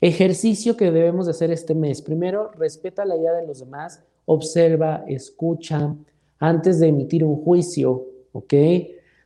Ejercicio 0.00 0.76
que 0.76 0.92
debemos 0.92 1.26
de 1.26 1.32
hacer 1.32 1.50
este 1.50 1.74
mes. 1.74 2.02
Primero, 2.02 2.52
respeta 2.52 3.04
la 3.04 3.16
idea 3.16 3.32
de 3.32 3.46
los 3.46 3.58
demás, 3.58 4.00
observa, 4.26 5.04
escucha 5.08 5.96
antes 6.38 6.78
de 6.78 6.88
emitir 6.88 7.24
un 7.24 7.42
juicio, 7.42 8.06
¿ok? 8.32 8.54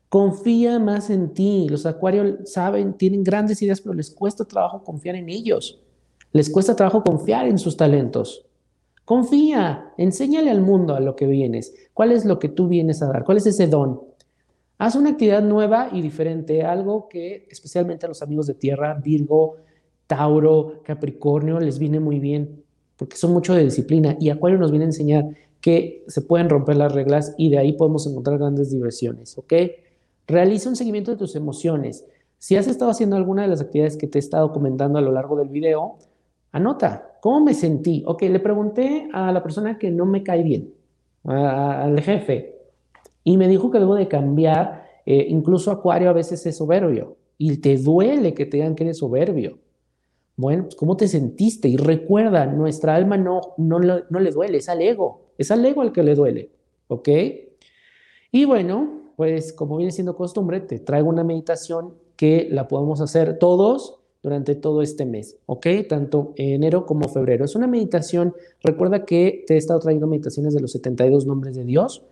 Confía 0.08 0.78
más 0.78 1.10
en 1.10 1.34
ti. 1.34 1.66
Los 1.68 1.84
acuarios 1.84 2.48
saben, 2.48 2.94
tienen 2.94 3.22
grandes 3.22 3.60
ideas, 3.60 3.82
pero 3.82 3.92
les 3.92 4.10
cuesta 4.10 4.44
trabajo 4.44 4.82
confiar 4.82 5.16
en 5.16 5.28
ellos. 5.28 5.80
Les 6.32 6.48
cuesta 6.48 6.74
trabajo 6.74 7.02
confiar 7.02 7.46
en 7.46 7.58
sus 7.58 7.76
talentos. 7.76 8.47
Confía, 9.08 9.94
enséñale 9.96 10.50
al 10.50 10.60
mundo 10.60 10.94
a 10.94 11.00
lo 11.00 11.16
que 11.16 11.26
vienes. 11.26 11.74
¿Cuál 11.94 12.12
es 12.12 12.26
lo 12.26 12.38
que 12.38 12.50
tú 12.50 12.68
vienes 12.68 13.00
a 13.00 13.06
dar? 13.06 13.24
¿Cuál 13.24 13.38
es 13.38 13.46
ese 13.46 13.66
don? 13.66 14.02
Haz 14.76 14.96
una 14.96 15.08
actividad 15.08 15.42
nueva 15.42 15.88
y 15.90 16.02
diferente, 16.02 16.62
algo 16.62 17.08
que 17.08 17.46
especialmente 17.50 18.04
a 18.04 18.10
los 18.10 18.20
amigos 18.20 18.48
de 18.48 18.52
tierra, 18.52 18.92
Virgo, 19.02 19.56
Tauro, 20.06 20.82
Capricornio, 20.84 21.58
les 21.58 21.78
viene 21.78 22.00
muy 22.00 22.18
bien, 22.18 22.62
porque 22.98 23.16
son 23.16 23.32
mucho 23.32 23.54
de 23.54 23.64
disciplina. 23.64 24.14
Y 24.20 24.28
Acuario 24.28 24.58
nos 24.58 24.70
viene 24.70 24.84
a 24.84 24.88
enseñar 24.88 25.24
que 25.62 26.04
se 26.06 26.20
pueden 26.20 26.50
romper 26.50 26.76
las 26.76 26.92
reglas 26.92 27.34
y 27.38 27.48
de 27.48 27.56
ahí 27.56 27.72
podemos 27.72 28.06
encontrar 28.06 28.36
grandes 28.36 28.70
diversiones, 28.70 29.38
¿ok? 29.38 29.54
Realiza 30.26 30.68
un 30.68 30.76
seguimiento 30.76 31.12
de 31.12 31.16
tus 31.16 31.34
emociones. 31.34 32.04
Si 32.36 32.56
has 32.56 32.66
estado 32.66 32.90
haciendo 32.90 33.16
alguna 33.16 33.40
de 33.40 33.48
las 33.48 33.62
actividades 33.62 33.96
que 33.96 34.06
te 34.06 34.18
he 34.18 34.20
estado 34.20 34.52
comentando 34.52 34.98
a 34.98 35.00
lo 35.02 35.12
largo 35.12 35.34
del 35.38 35.48
video, 35.48 35.96
Anota, 36.58 37.16
¿cómo 37.20 37.44
me 37.44 37.54
sentí? 37.54 38.02
Ok, 38.04 38.22
le 38.22 38.40
pregunté 38.40 39.08
a 39.12 39.30
la 39.30 39.44
persona 39.44 39.78
que 39.78 39.92
no 39.92 40.04
me 40.06 40.24
cae 40.24 40.42
bien, 40.42 40.74
al 41.22 42.00
jefe, 42.00 42.56
y 43.22 43.36
me 43.36 43.46
dijo 43.46 43.70
que 43.70 43.78
debo 43.78 43.94
de 43.94 44.08
cambiar, 44.08 44.84
eh, 45.06 45.26
incluso 45.28 45.70
Acuario 45.70 46.10
a 46.10 46.12
veces 46.12 46.44
es 46.46 46.56
soberbio, 46.56 47.16
y 47.36 47.58
te 47.58 47.76
duele 47.76 48.34
que 48.34 48.44
te 48.44 48.56
digan 48.56 48.74
que 48.74 48.82
eres 48.82 48.98
soberbio. 48.98 49.60
Bueno, 50.36 50.64
pues 50.64 50.74
¿cómo 50.74 50.96
te 50.96 51.06
sentiste? 51.06 51.68
Y 51.68 51.76
recuerda, 51.76 52.46
nuestra 52.46 52.96
alma 52.96 53.16
no, 53.16 53.40
no, 53.56 53.78
no 53.78 54.18
le 54.18 54.30
duele, 54.32 54.58
es 54.58 54.68
al 54.68 54.82
ego, 54.82 55.30
es 55.38 55.52
al 55.52 55.64
ego 55.64 55.82
al 55.82 55.92
que 55.92 56.02
le 56.02 56.16
duele, 56.16 56.50
¿ok? 56.88 57.08
Y 58.32 58.44
bueno, 58.46 59.12
pues 59.16 59.52
como 59.52 59.76
viene 59.76 59.92
siendo 59.92 60.16
costumbre, 60.16 60.60
te 60.60 60.80
traigo 60.80 61.08
una 61.08 61.22
meditación 61.22 61.94
que 62.16 62.48
la 62.50 62.66
podemos 62.66 63.00
hacer 63.00 63.38
todos 63.38 63.97
durante 64.22 64.54
todo 64.54 64.82
este 64.82 65.04
mes, 65.04 65.36
¿ok? 65.46 65.66
Tanto 65.88 66.32
enero 66.36 66.86
como 66.86 67.08
febrero. 67.08 67.44
Es 67.44 67.54
una 67.54 67.66
meditación, 67.66 68.34
recuerda 68.62 69.04
que 69.04 69.44
te 69.46 69.54
he 69.54 69.56
estado 69.56 69.80
trayendo 69.80 70.06
meditaciones 70.06 70.54
de 70.54 70.60
los 70.60 70.72
72 70.72 71.26
nombres 71.26 71.56
de 71.56 71.64
Dios. 71.64 72.02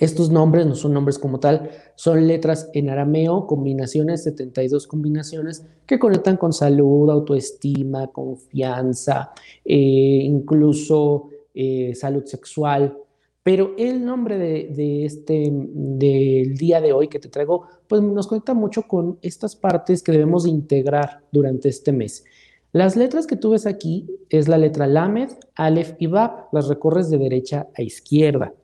Estos 0.00 0.30
nombres 0.30 0.66
no 0.66 0.74
son 0.74 0.94
nombres 0.94 1.18
como 1.18 1.38
tal, 1.38 1.70
son 1.96 2.26
letras 2.26 2.70
en 2.72 2.88
arameo, 2.88 3.46
combinaciones, 3.46 4.24
72 4.24 4.86
combinaciones 4.86 5.66
que 5.86 5.98
conectan 5.98 6.38
con 6.38 6.54
salud, 6.54 7.10
autoestima, 7.10 8.06
confianza, 8.06 9.32
eh, 9.64 9.76
incluso 10.24 11.28
eh, 11.54 11.94
salud 11.94 12.24
sexual, 12.24 12.96
pero 13.42 13.74
el 13.76 14.04
nombre 14.04 14.38
de, 14.38 15.04
este, 15.04 15.50
del 15.52 16.54
día 16.56 16.80
de 16.80 16.92
hoy 16.92 17.08
que 17.08 17.18
te 17.18 17.28
traigo, 17.28 17.66
pues 17.88 18.00
nos 18.00 18.28
conecta 18.28 18.54
mucho 18.54 18.82
con 18.82 19.18
estas 19.20 19.56
partes 19.56 20.02
que 20.02 20.12
debemos 20.12 20.46
integrar 20.46 21.22
durante 21.32 21.68
este 21.68 21.92
mes. 21.92 22.24
Las 22.70 22.96
letras 22.96 23.26
que 23.26 23.36
tú 23.36 23.50
ves 23.50 23.66
aquí 23.66 24.08
es 24.30 24.48
la 24.48 24.58
letra 24.58 24.86
Lamed, 24.86 25.30
Aleph 25.56 25.94
y 25.98 26.06
Bab, 26.06 26.46
las 26.52 26.68
recorres 26.68 27.10
de 27.10 27.18
derecha 27.18 27.68
a 27.76 27.82
izquierda. 27.82 28.54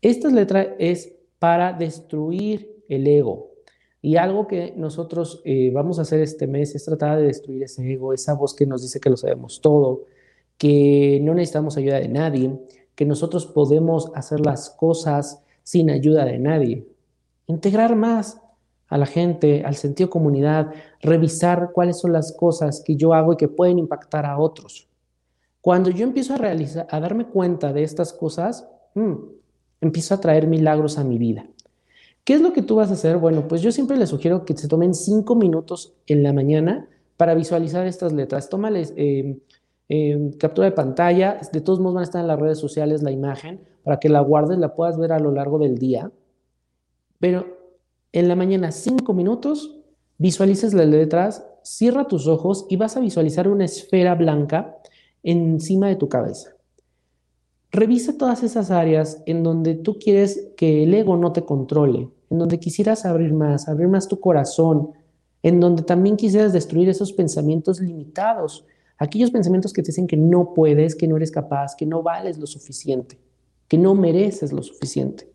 Esta 0.00 0.28
letra 0.30 0.74
es 0.78 1.12
para 1.38 1.72
destruir 1.72 2.82
el 2.88 3.06
ego. 3.06 3.50
Y 4.00 4.16
algo 4.16 4.46
que 4.46 4.72
nosotros 4.76 5.42
eh, 5.44 5.70
vamos 5.72 5.98
a 5.98 6.02
hacer 6.02 6.20
este 6.20 6.46
mes 6.46 6.74
es 6.74 6.84
tratar 6.84 7.18
de 7.18 7.26
destruir 7.26 7.64
ese 7.64 7.92
ego, 7.92 8.12
esa 8.12 8.34
voz 8.34 8.54
que 8.54 8.66
nos 8.66 8.82
dice 8.82 9.00
que 9.00 9.10
lo 9.10 9.16
sabemos 9.16 9.60
todo, 9.60 10.04
que 10.56 11.20
no 11.22 11.34
necesitamos 11.34 11.76
ayuda 11.76 12.00
de 12.00 12.08
nadie, 12.08 12.52
que 12.96 13.04
nosotros 13.04 13.46
podemos 13.46 14.10
hacer 14.14 14.40
las 14.40 14.70
cosas 14.70 15.40
sin 15.62 15.90
ayuda 15.90 16.24
de 16.24 16.38
nadie. 16.40 16.88
Integrar 17.46 17.94
más 17.94 18.40
a 18.88 18.98
la 18.98 19.06
gente, 19.06 19.64
al 19.64 19.76
sentido 19.76 20.10
comunidad, 20.10 20.72
revisar 21.00 21.70
cuáles 21.72 21.98
son 21.98 22.12
las 22.12 22.32
cosas 22.32 22.82
que 22.84 22.96
yo 22.96 23.14
hago 23.14 23.34
y 23.34 23.36
que 23.36 23.48
pueden 23.48 23.78
impactar 23.78 24.26
a 24.26 24.38
otros. 24.38 24.88
Cuando 25.60 25.90
yo 25.90 26.04
empiezo 26.04 26.34
a 26.34 26.38
realizar, 26.38 26.86
a 26.90 27.00
darme 27.00 27.26
cuenta 27.26 27.72
de 27.72 27.82
estas 27.82 28.12
cosas, 28.12 28.68
mm, 28.94 29.14
empiezo 29.80 30.14
a 30.14 30.20
traer 30.20 30.46
milagros 30.46 30.98
a 30.98 31.04
mi 31.04 31.18
vida. 31.18 31.46
¿Qué 32.24 32.34
es 32.34 32.40
lo 32.40 32.52
que 32.52 32.62
tú 32.62 32.76
vas 32.76 32.90
a 32.90 32.94
hacer? 32.94 33.18
Bueno, 33.18 33.46
pues 33.46 33.62
yo 33.62 33.70
siempre 33.70 33.96
les 33.96 34.10
sugiero 34.10 34.44
que 34.44 34.56
se 34.56 34.68
tomen 34.68 34.94
cinco 34.94 35.34
minutos 35.34 35.94
en 36.06 36.22
la 36.22 36.32
mañana 36.32 36.88
para 37.16 37.34
visualizar 37.34 37.86
estas 37.86 38.12
letras. 38.12 38.48
Tómales, 38.48 38.92
eh, 38.96 39.38
captura 40.38 40.66
de 40.66 40.72
pantalla. 40.72 41.40
De 41.52 41.60
todos 41.60 41.80
modos 41.80 41.94
van 41.94 42.02
a 42.02 42.04
estar 42.04 42.20
en 42.20 42.28
las 42.28 42.38
redes 42.38 42.58
sociales 42.58 43.02
la 43.02 43.10
imagen 43.10 43.60
para 43.82 43.98
que 43.98 44.08
la 44.08 44.20
guardes, 44.20 44.58
la 44.58 44.74
puedas 44.74 44.98
ver 44.98 45.12
a 45.12 45.18
lo 45.18 45.30
largo 45.30 45.58
del 45.58 45.78
día. 45.78 46.10
Pero 47.18 47.46
en 48.12 48.28
la 48.28 48.36
mañana, 48.36 48.72
cinco 48.72 49.14
minutos, 49.14 49.78
visualices 50.18 50.74
las 50.74 50.86
letras, 50.86 51.46
cierra 51.62 52.06
tus 52.06 52.26
ojos 52.26 52.66
y 52.68 52.76
vas 52.76 52.96
a 52.96 53.00
visualizar 53.00 53.48
una 53.48 53.64
esfera 53.64 54.14
blanca 54.14 54.76
encima 55.22 55.88
de 55.88 55.96
tu 55.96 56.08
cabeza. 56.08 56.50
Revisa 57.70 58.16
todas 58.16 58.42
esas 58.42 58.70
áreas 58.70 59.22
en 59.26 59.42
donde 59.42 59.74
tú 59.74 59.98
quieres 59.98 60.48
que 60.56 60.84
el 60.84 60.94
ego 60.94 61.16
no 61.16 61.32
te 61.32 61.42
controle, 61.42 62.08
en 62.30 62.38
donde 62.38 62.58
quisieras 62.58 63.04
abrir 63.04 63.34
más, 63.34 63.68
abrir 63.68 63.88
más 63.88 64.08
tu 64.08 64.18
corazón, 64.18 64.92
en 65.42 65.60
donde 65.60 65.82
también 65.82 66.16
quisieras 66.16 66.52
destruir 66.52 66.88
esos 66.88 67.12
pensamientos 67.12 67.80
limitados 67.80 68.64
Aquellos 68.98 69.30
pensamientos 69.30 69.72
que 69.72 69.82
te 69.82 69.88
dicen 69.88 70.06
que 70.06 70.16
no 70.16 70.54
puedes, 70.54 70.94
que 70.94 71.06
no 71.06 71.16
eres 71.16 71.30
capaz, 71.30 71.74
que 71.76 71.86
no 71.86 72.02
vales 72.02 72.38
lo 72.38 72.46
suficiente, 72.46 73.18
que 73.68 73.76
no 73.76 73.94
mereces 73.94 74.52
lo 74.52 74.62
suficiente. 74.62 75.30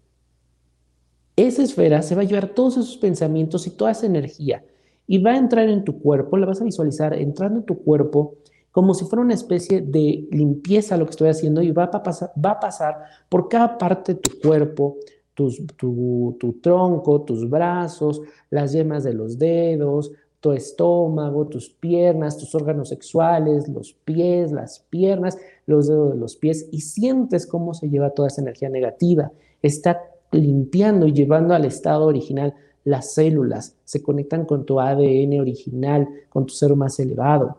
Esa 1.36 1.64
esfera 1.64 2.02
se 2.02 2.16
va 2.16 2.22
a 2.22 2.26
llevar 2.26 2.54
todos 2.54 2.78
esos 2.78 2.98
pensamientos 2.98 3.68
y 3.68 3.72
toda 3.72 3.92
esa 3.92 4.06
energía 4.06 4.64
y 5.08 5.18
va 5.18 5.32
a 5.32 5.38
entrar 5.38 5.70
en 5.70 5.84
tu 5.84 6.00
cuerpo, 6.00 6.38
la 6.38 6.46
vas 6.46 6.62
a 6.62 6.66
visualizar 6.66 7.14
entrando 7.14 7.60
en 7.60 7.66
tu 7.66 7.84
cuerpo 7.84 8.36
como 8.72 8.94
si 8.94 9.06
fuera 9.06 9.22
una 9.22 9.34
especie 9.34 9.82
de 9.82 10.28
limpieza 10.32 10.98
lo 10.98 11.06
que 11.06 11.12
estoy 11.12 11.30
haciendo 11.30 11.62
y 11.62 11.72
va 11.72 11.86
a 11.92 12.60
pasar, 12.60 13.04
por 13.28 13.50
cada 13.50 13.78
parte 13.78 14.14
de 14.14 14.20
tu 14.22 14.40
cuerpo, 14.40 14.98
tu, 15.34 15.52
tu 15.78 16.60
tronco, 16.62 17.22
tus 17.24 17.50
brazos, 17.50 18.22
las 18.50 18.72
yemas 18.72 19.04
de 19.04 19.14
los 19.14 19.38
dedos, 19.38 20.12
tu 20.42 20.52
estómago, 20.52 21.48
tus 21.48 21.70
piernas, 21.70 22.38
tus 22.38 22.54
órganos 22.56 22.90
sexuales, 22.90 23.70
los 23.70 23.94
pies, 23.94 24.52
las 24.52 24.80
piernas, 24.90 25.38
los 25.66 25.88
dedos 25.88 26.14
de 26.14 26.20
los 26.20 26.36
pies 26.36 26.68
y 26.72 26.82
sientes 26.82 27.48
cómo 27.48 27.74
se 27.74 27.90
lleva 27.90 28.10
toda 28.10 28.28
esa 28.28 28.42
energía 28.42 28.70
negativa. 28.70 29.32
Está 29.62 30.02
limpiando 30.32 31.08
y 31.08 31.14
llevando 31.14 31.54
al 31.54 31.66
estado 31.66 32.06
original 32.06 32.56
las 32.84 33.14
células, 33.14 33.76
se 33.86 34.02
conectan 34.02 34.46
con 34.46 34.66
tu 34.66 34.80
ADN 34.80 35.40
original, 35.40 36.08
con 36.30 36.48
tu 36.48 36.54
ser 36.54 36.76
más 36.76 37.00
elevado. 37.00 37.58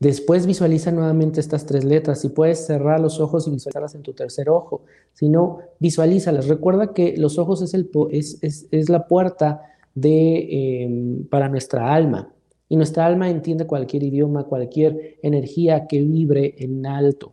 Después 0.00 0.46
visualiza 0.46 0.90
nuevamente 0.90 1.40
estas 1.40 1.64
tres 1.64 1.84
letras. 1.84 2.20
Si 2.20 2.28
puedes 2.28 2.66
cerrar 2.66 3.00
los 3.00 3.20
ojos 3.20 3.46
y 3.46 3.50
visualizarlas 3.50 3.94
en 3.94 4.02
tu 4.02 4.12
tercer 4.12 4.50
ojo. 4.50 4.82
Si 5.14 5.28
no, 5.28 5.60
visualízalas. 5.78 6.48
Recuerda 6.48 6.92
que 6.92 7.16
los 7.16 7.38
ojos 7.38 7.62
es, 7.62 7.72
el, 7.74 7.88
es, 8.10 8.88
la 8.90 9.06
puerta 9.06 9.62
de, 9.94 10.82
em, 10.82 11.24
para 11.24 11.48
nuestra 11.48 11.94
alma. 11.94 12.32
Y 12.68 12.76
nuestra 12.76 13.06
alma 13.06 13.30
entiende 13.30 13.66
cualquier 13.66 14.02
idioma, 14.02 14.44
cualquier 14.44 15.18
energía 15.22 15.86
que 15.86 16.00
vibre 16.00 16.54
en 16.58 16.86
alto. 16.86 17.32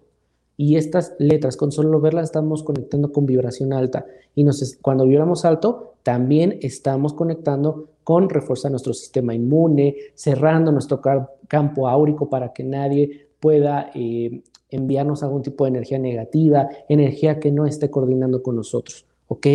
Y 0.58 0.76
estas 0.76 1.16
letras, 1.18 1.58
con 1.58 1.72
solo 1.72 2.00
verlas, 2.00 2.26
estamos 2.26 2.64
conectando 2.64 3.12
con 3.12 3.26
vibración 3.26 3.74
alta. 3.74 4.06
Y 4.36 4.44
nos, 4.44 4.78
cuando 4.82 5.06
vibramos 5.06 5.46
alto, 5.46 5.96
también 6.04 6.60
estamos 6.62 7.14
conectando 7.14 7.90
con 8.04 8.30
reforzar 8.30 8.72
nuestro 8.72 8.94
sistema 8.94 9.34
inmune, 9.34 9.96
cerrando 10.14 10.72
nuestro 10.72 11.02
campo 11.48 11.88
áurico 11.88 12.30
para 12.30 12.54
que 12.54 12.64
nadie 12.64 13.30
pueda 13.40 13.92
eh, 13.96 14.44
enviarnos 14.70 15.24
algún 15.24 15.42
tipo 15.42 15.64
de 15.64 15.70
energía 15.70 16.00
negativa, 16.00 16.70
energía 16.88 17.40
que 17.40 17.52
no 17.52 17.66
esté 17.66 17.90
coordinando 17.90 18.44
con 18.44 18.56
nosotros. 18.56 19.06
¿Ok? 19.28 19.48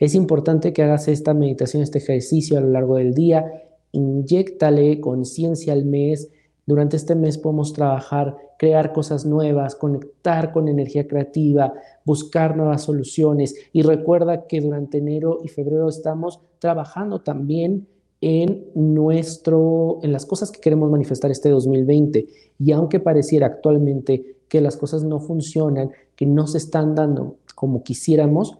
Es 0.00 0.14
importante 0.14 0.72
que 0.72 0.82
hagas 0.82 1.08
esta 1.08 1.34
meditación, 1.34 1.82
este 1.82 1.98
ejercicio 1.98 2.56
a 2.56 2.62
lo 2.62 2.70
largo 2.70 2.96
del 2.96 3.12
día. 3.12 3.64
Inyéctale 3.92 4.98
conciencia 4.98 5.74
al 5.74 5.84
mes. 5.84 6.30
Durante 6.64 6.96
este 6.96 7.14
mes 7.14 7.36
podemos 7.36 7.74
trabajar, 7.74 8.34
crear 8.58 8.94
cosas 8.94 9.26
nuevas, 9.26 9.74
conectar 9.74 10.52
con 10.52 10.68
energía 10.68 11.06
creativa, 11.06 11.74
buscar 12.06 12.56
nuevas 12.56 12.82
soluciones. 12.82 13.54
Y 13.74 13.82
recuerda 13.82 14.46
que 14.46 14.62
durante 14.62 14.98
enero 14.98 15.40
y 15.44 15.48
febrero 15.48 15.90
estamos 15.90 16.40
trabajando 16.60 17.20
también 17.20 17.86
en 18.22 18.68
nuestro, 18.74 19.98
en 20.02 20.12
las 20.12 20.24
cosas 20.24 20.50
que 20.50 20.60
queremos 20.60 20.90
manifestar 20.90 21.30
este 21.30 21.50
2020. 21.50 22.26
Y 22.58 22.72
aunque 22.72 23.00
pareciera 23.00 23.48
actualmente 23.48 24.38
que 24.48 24.62
las 24.62 24.78
cosas 24.78 25.04
no 25.04 25.20
funcionan, 25.20 25.90
que 26.16 26.24
no 26.24 26.46
se 26.46 26.56
están 26.56 26.94
dando 26.94 27.36
como 27.54 27.82
quisiéramos, 27.82 28.56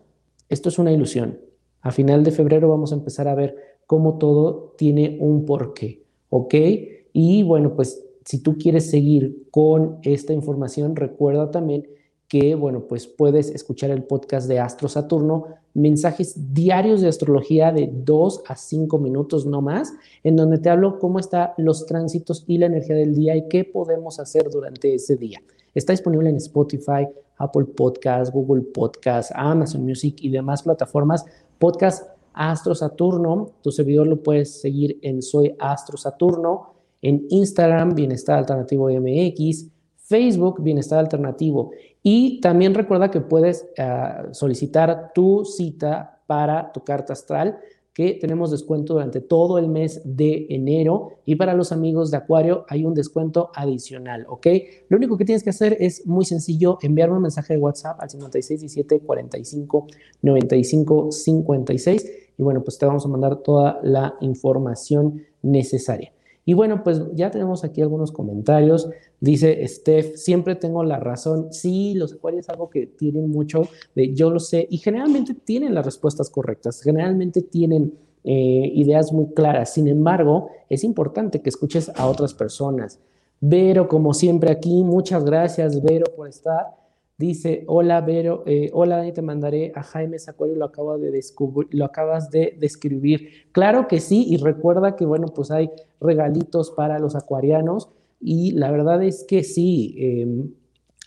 esto 0.51 0.69
es 0.69 0.79
una 0.79 0.93
ilusión. 0.93 1.39
A 1.81 1.93
final 1.93 2.25
de 2.25 2.33
febrero 2.33 2.69
vamos 2.69 2.93
a 2.93 2.97
empezar 2.97 3.29
a 3.29 3.35
ver 3.35 3.57
cómo 3.87 4.19
todo 4.19 4.75
tiene 4.77 5.17
un 5.21 5.47
porqué, 5.47 6.03
¿ok? 6.29 6.55
Y 7.13 7.43
bueno, 7.43 7.75
pues 7.75 8.05
si 8.25 8.43
tú 8.43 8.59
quieres 8.59 8.91
seguir 8.91 9.47
con 9.51 9.99
esta 10.03 10.33
información, 10.33 10.95
recuerda 10.95 11.51
también 11.51 11.89
que, 12.29 12.55
bueno, 12.55 12.87
pues 12.87 13.09
puedes 13.09 13.51
escuchar 13.51 13.91
el 13.91 14.05
podcast 14.05 14.47
de 14.49 14.61
Astro 14.61 14.89
Saturno, 14.89 15.47
mensajes 15.75 16.55
diarios 16.55 17.01
de 17.01 17.09
astrología 17.09 17.73
de 17.73 17.91
dos 17.93 18.43
a 18.47 18.55
cinco 18.55 18.99
minutos 18.99 19.47
no 19.47 19.63
más, 19.63 19.93
en 20.23 20.37
donde 20.37 20.59
te 20.59 20.69
hablo 20.69 20.99
cómo 20.99 21.19
están 21.19 21.51
los 21.57 21.87
tránsitos 21.87 22.45
y 22.47 22.59
la 22.59 22.67
energía 22.67 22.95
del 22.95 23.15
día 23.15 23.35
y 23.37 23.49
qué 23.49 23.65
podemos 23.65 24.21
hacer 24.21 24.49
durante 24.51 24.95
ese 24.95 25.17
día. 25.17 25.41
Está 25.75 25.93
disponible 25.93 26.29
en 26.29 26.37
Spotify, 26.37 27.07
Apple 27.39 27.65
Podcasts, 27.65 28.33
Google 28.33 28.63
Podcasts, 28.63 29.33
Amazon 29.35 29.85
Music 29.85 30.17
y 30.21 30.31
demás 30.31 30.63
plataformas. 30.63 31.25
Podcast 31.59 32.09
Astro 32.33 32.75
Saturno, 32.75 33.53
tu 33.63 33.71
servidor 33.71 34.07
lo 34.07 34.23
puedes 34.23 34.61
seguir 34.61 34.99
en 35.03 35.23
Soy 35.23 35.55
Astro 35.59 35.97
Saturno, 35.97 36.75
en 37.03 37.27
Instagram, 37.31 37.95
Bienestar 37.95 38.39
Alternativo 38.39 38.89
MX, 38.89 39.67
Facebook, 39.97 40.63
Bienestar 40.63 40.99
Alternativo. 40.99 41.71
Y 42.03 42.41
también 42.41 42.75
recuerda 42.75 43.11
que 43.11 43.21
puedes 43.21 43.69
ah, 43.79 44.29
solicitar 44.33 45.13
tu 45.15 45.45
cita 45.45 46.21
para 46.27 46.73
tu 46.73 46.85
carta 46.85 47.13
astral, 47.13 47.59
tenemos 48.21 48.51
descuento 48.51 48.95
durante 48.95 49.21
todo 49.21 49.59
el 49.59 49.69
mes 49.69 50.01
de 50.05 50.47
enero. 50.51 51.19
Y 51.25 51.37
para 51.37 51.55
los 51.55 51.73
amigos 51.73 52.11
de 52.11 52.17
Acuario 52.17 52.65
hay 52.69 52.85
un 52.85 52.95
descuento 52.95 53.51
adicional, 53.55 54.27
¿ok? 54.29 54.47
Lo 54.89 54.97
único 54.97 55.17
que 55.17 55.25
tienes 55.25 55.43
que 55.43 55.51
hacer 55.51 55.77
es 55.81 56.07
muy 56.07 56.25
sencillo, 56.25 56.79
enviarme 56.83 57.17
un 57.17 57.23
mensaje 57.23 57.55
de 57.55 57.61
WhatsApp 57.61 58.01
al 58.01 58.11
5617 58.11 59.01
45 59.01 59.87
95 60.23 61.13
56. 61.13 62.13
Y 62.39 62.43
bueno, 62.43 62.63
pues 62.63 62.79
te 62.79 62.87
vamos 62.87 63.05
a 63.05 63.09
mandar 63.09 63.37
toda 63.37 63.81
la 63.83 64.15
información 64.21 65.23
necesaria. 65.43 66.13
Y 66.51 66.53
bueno, 66.53 66.83
pues 66.83 67.01
ya 67.15 67.31
tenemos 67.31 67.63
aquí 67.63 67.81
algunos 67.81 68.11
comentarios. 68.11 68.91
Dice 69.21 69.65
Steph, 69.69 70.17
siempre 70.17 70.57
tengo 70.57 70.83
la 70.83 70.99
razón. 70.99 71.53
Sí, 71.53 71.95
los 71.95 72.15
acuarios 72.15 72.47
es 72.47 72.49
algo 72.49 72.69
que 72.69 72.89
tienen 72.89 73.31
mucho 73.31 73.69
de 73.95 74.13
yo 74.15 74.31
lo 74.33 74.41
sé 74.41 74.67
y 74.69 74.79
generalmente 74.79 75.33
tienen 75.33 75.77
las 75.77 75.85
respuestas 75.85 76.29
correctas, 76.29 76.83
generalmente 76.83 77.43
tienen 77.43 77.95
eh, 78.25 78.73
ideas 78.75 79.13
muy 79.13 79.27
claras. 79.27 79.75
Sin 79.75 79.87
embargo, 79.87 80.51
es 80.69 80.83
importante 80.83 81.41
que 81.41 81.51
escuches 81.51 81.89
a 81.95 82.09
otras 82.09 82.35
personas. 82.35 82.99
Vero, 83.41 83.87
como 83.87 84.13
siempre 84.13 84.51
aquí, 84.51 84.83
muchas 84.83 85.25
gracias, 85.25 85.81
Vero, 85.81 86.07
por 86.17 86.27
estar. 86.27 86.80
Dice, 87.21 87.65
hola 87.67 88.01
Vero, 88.01 88.45
eh, 88.47 88.71
hola 88.73 88.97
Dani, 88.97 89.13
te 89.13 89.21
mandaré 89.21 89.73
a 89.75 89.83
Jaime 89.83 90.19
Sacuario, 90.19 90.57
lo, 90.57 90.65
acabo 90.65 90.97
de 90.97 91.23
lo 91.73 91.85
acabas 91.85 92.31
de 92.31 92.57
describir. 92.59 93.29
Claro 93.53 93.89
que 93.89 94.01
sí, 94.01 94.25
y 94.27 94.39
recuerda 94.39 94.97
que, 94.97 95.05
bueno, 95.05 95.27
pues 95.29 95.51
hay 95.51 95.71
regalitos 96.01 96.71
para 96.71 96.99
los 96.99 97.15
acuarianos, 97.15 97.91
y 98.23 98.53
la 98.53 98.71
verdad 98.71 99.03
es 99.03 99.25
que 99.25 99.45
sí, 99.45 99.95
em, 99.99 100.55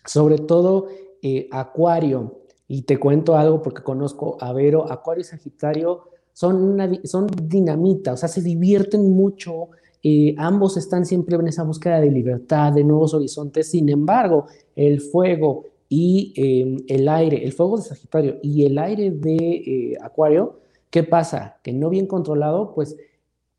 sobre 0.06 0.38
todo 0.38 0.86
eh, 1.24 1.48
Acuario, 1.52 2.42
y 2.68 2.84
te 2.84 3.00
cuento 3.00 3.36
algo 3.36 3.64
porque 3.64 3.82
conozco 3.82 4.38
a 4.40 4.54
Vero, 4.54 4.92
Acuario 4.92 5.22
y 5.22 5.26
Sagitario 5.26 6.04
son, 6.32 6.62
una, 6.62 6.92
son 7.06 7.26
dinamita, 7.26 8.14
o 8.14 8.18
sea, 8.18 8.30
se 8.30 8.44
divierten 8.44 9.16
mucho, 9.16 9.70
eh, 10.04 10.36
ambos 10.38 10.78
están 10.78 11.08
siempre 11.08 11.38
en 11.38 11.48
esa 11.48 11.64
búsqueda 11.64 12.00
de 12.00 12.12
libertad, 12.12 12.72
de 12.72 12.84
nuevos 12.84 13.16
horizontes, 13.16 13.72
sin 13.72 13.90
embargo, 13.90 14.46
el 14.76 15.02
fuego 15.02 15.73
y 15.96 16.34
em, 16.38 16.78
el 16.88 17.08
aire, 17.08 17.46
el 17.46 17.54
fuego 17.54 17.78
de 17.78 17.84
Sagitario 17.84 18.40
y 18.42 18.66
el 18.66 18.80
aire 18.80 19.12
de 19.12 19.36
eh, 19.36 19.98
Acuario, 20.02 20.60
¿qué 20.90 21.04
pasa? 21.04 21.58
Que 21.62 21.72
no 21.72 21.92
bien 21.92 22.08
controlado, 22.08 22.74
pues 22.74 22.98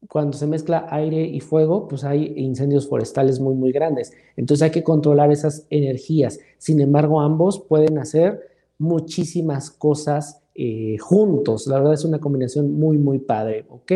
cuando 0.08 0.36
se 0.36 0.48
mezcla 0.48 0.88
aire 0.90 1.22
y 1.22 1.38
fuego, 1.38 1.86
pues 1.86 2.02
hay 2.02 2.34
incendios 2.36 2.88
forestales 2.88 3.38
muy, 3.38 3.54
muy 3.54 3.70
grandes. 3.70 4.12
Entonces 4.36 4.64
hay 4.64 4.72
que 4.72 4.82
controlar 4.82 5.30
esas 5.30 5.68
energías. 5.70 6.40
Sin 6.58 6.80
embargo, 6.80 7.20
ambos 7.20 7.60
pueden 7.60 7.98
hacer 7.98 8.40
muchísimas 8.78 9.70
cosas 9.70 10.42
eh, 10.56 10.96
juntos. 10.98 11.68
La 11.68 11.78
verdad 11.78 11.94
es 11.94 12.04
una 12.04 12.18
combinación 12.18 12.72
muy, 12.72 12.98
muy 12.98 13.20
padre, 13.20 13.64
¿ok? 13.68 13.92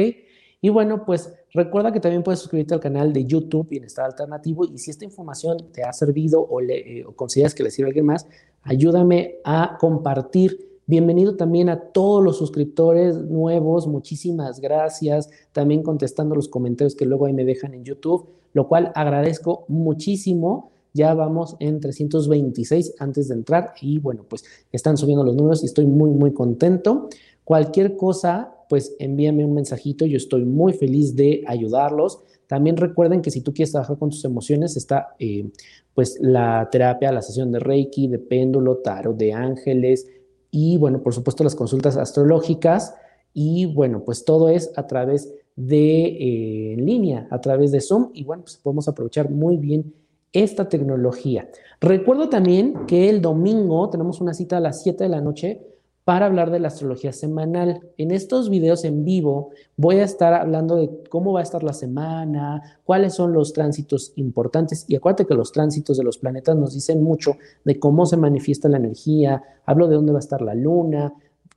Y 0.60 0.70
bueno, 0.70 1.04
pues 1.06 1.32
recuerda 1.52 1.92
que 1.92 2.00
también 2.00 2.24
puedes 2.24 2.40
suscribirte 2.40 2.74
al 2.74 2.80
canal 2.80 3.12
de 3.12 3.24
YouTube 3.24 3.68
Bienestar 3.68 4.06
Alternativo 4.06 4.64
y 4.64 4.78
si 4.78 4.90
esta 4.90 5.04
información 5.04 5.56
te 5.72 5.84
ha 5.84 5.92
servido 5.92 6.44
o, 6.44 6.60
le, 6.60 7.00
eh, 7.00 7.06
consideras 7.14 7.54
que 7.54 7.62
le 7.62 7.70
sirve 7.70 7.86
a 7.86 7.90
alguien 7.90 8.06
más, 8.06 8.26
ayúdame 8.62 9.36
a 9.44 9.76
compartir. 9.78 10.80
Bienvenido 10.86 11.36
también 11.36 11.68
a 11.68 11.78
todos 11.78 12.24
los 12.24 12.38
suscriptores 12.38 13.16
nuevos, 13.16 13.86
muchísimas 13.86 14.60
gracias. 14.60 15.30
También 15.52 15.84
contestando 15.84 16.34
los 16.34 16.48
comentarios 16.48 16.96
que 16.96 17.06
luego 17.06 17.26
ahí 17.26 17.34
me 17.34 17.44
dejan 17.44 17.74
en 17.74 17.84
YouTube, 17.84 18.28
lo 18.52 18.66
cual 18.66 18.90
agradezco 18.96 19.64
muchísimo. 19.68 20.72
Ya 20.92 21.14
vamos 21.14 21.54
en 21.60 21.78
326 21.78 22.96
antes 22.98 23.28
de 23.28 23.34
entrar 23.34 23.74
y 23.80 24.00
bueno, 24.00 24.24
pues 24.28 24.44
están 24.72 24.96
subiendo 24.96 25.22
los 25.22 25.36
números 25.36 25.62
y 25.62 25.66
estoy 25.66 25.86
muy, 25.86 26.10
muy 26.10 26.32
contento. 26.32 27.08
Cualquier 27.44 27.96
cosa, 27.96 28.57
pues 28.68 28.94
envíame 28.98 29.44
un 29.44 29.54
mensajito, 29.54 30.06
yo 30.06 30.16
estoy 30.16 30.44
muy 30.44 30.72
feliz 30.72 31.16
de 31.16 31.42
ayudarlos. 31.46 32.20
También 32.46 32.76
recuerden 32.76 33.22
que 33.22 33.30
si 33.30 33.40
tú 33.40 33.52
quieres 33.52 33.72
trabajar 33.72 33.98
con 33.98 34.10
tus 34.10 34.24
emociones, 34.24 34.76
está 34.76 35.14
eh, 35.18 35.50
pues 35.94 36.18
la 36.20 36.68
terapia, 36.70 37.12
la 37.12 37.22
sesión 37.22 37.52
de 37.52 37.58
Reiki, 37.58 38.08
de 38.08 38.18
péndulo, 38.18 38.78
tarot, 38.78 39.16
de 39.16 39.32
ángeles 39.32 40.06
y 40.50 40.76
bueno, 40.78 41.02
por 41.02 41.14
supuesto 41.14 41.44
las 41.44 41.54
consultas 41.54 41.96
astrológicas 41.96 42.94
y 43.34 43.66
bueno, 43.66 44.02
pues 44.04 44.24
todo 44.24 44.48
es 44.48 44.72
a 44.76 44.86
través 44.86 45.32
de 45.56 46.06
eh, 46.06 46.76
línea, 46.76 47.26
a 47.30 47.40
través 47.40 47.72
de 47.72 47.80
Zoom 47.80 48.10
y 48.14 48.24
bueno, 48.24 48.44
pues 48.44 48.56
podemos 48.56 48.88
aprovechar 48.88 49.30
muy 49.30 49.56
bien 49.56 49.92
esta 50.32 50.68
tecnología. 50.68 51.48
Recuerdo 51.80 52.28
también 52.28 52.86
que 52.86 53.08
el 53.08 53.20
domingo 53.20 53.88
tenemos 53.90 54.20
una 54.20 54.34
cita 54.34 54.58
a 54.58 54.60
las 54.60 54.82
7 54.82 55.04
de 55.04 55.10
la 55.10 55.20
noche 55.20 55.62
para 56.08 56.24
hablar 56.24 56.50
de 56.50 56.58
la 56.58 56.68
astrología 56.68 57.12
semanal. 57.12 57.82
En 57.98 58.12
estos 58.12 58.48
videos 58.48 58.84
en 58.84 59.04
vivo 59.04 59.50
voy 59.76 59.96
a 59.96 60.04
estar 60.04 60.32
hablando 60.32 60.76
de 60.76 60.88
cómo 61.10 61.34
va 61.34 61.40
a 61.40 61.42
estar 61.42 61.62
la 61.62 61.74
semana, 61.74 62.78
cuáles 62.86 63.12
son 63.12 63.34
los 63.34 63.52
tránsitos 63.52 64.14
importantes 64.16 64.86
y 64.88 64.96
acuérdate 64.96 65.26
que 65.26 65.34
los 65.34 65.52
tránsitos 65.52 65.98
de 65.98 66.04
los 66.04 66.16
planetas 66.16 66.56
nos 66.56 66.72
dicen 66.72 67.02
mucho 67.02 67.36
de 67.62 67.78
cómo 67.78 68.06
se 68.06 68.16
manifiesta 68.16 68.70
la 68.70 68.78
energía, 68.78 69.42
hablo 69.66 69.86
de 69.86 69.96
dónde 69.96 70.12
va 70.12 70.18
a 70.18 70.20
estar 70.20 70.40
la 70.40 70.54
luna, 70.54 71.12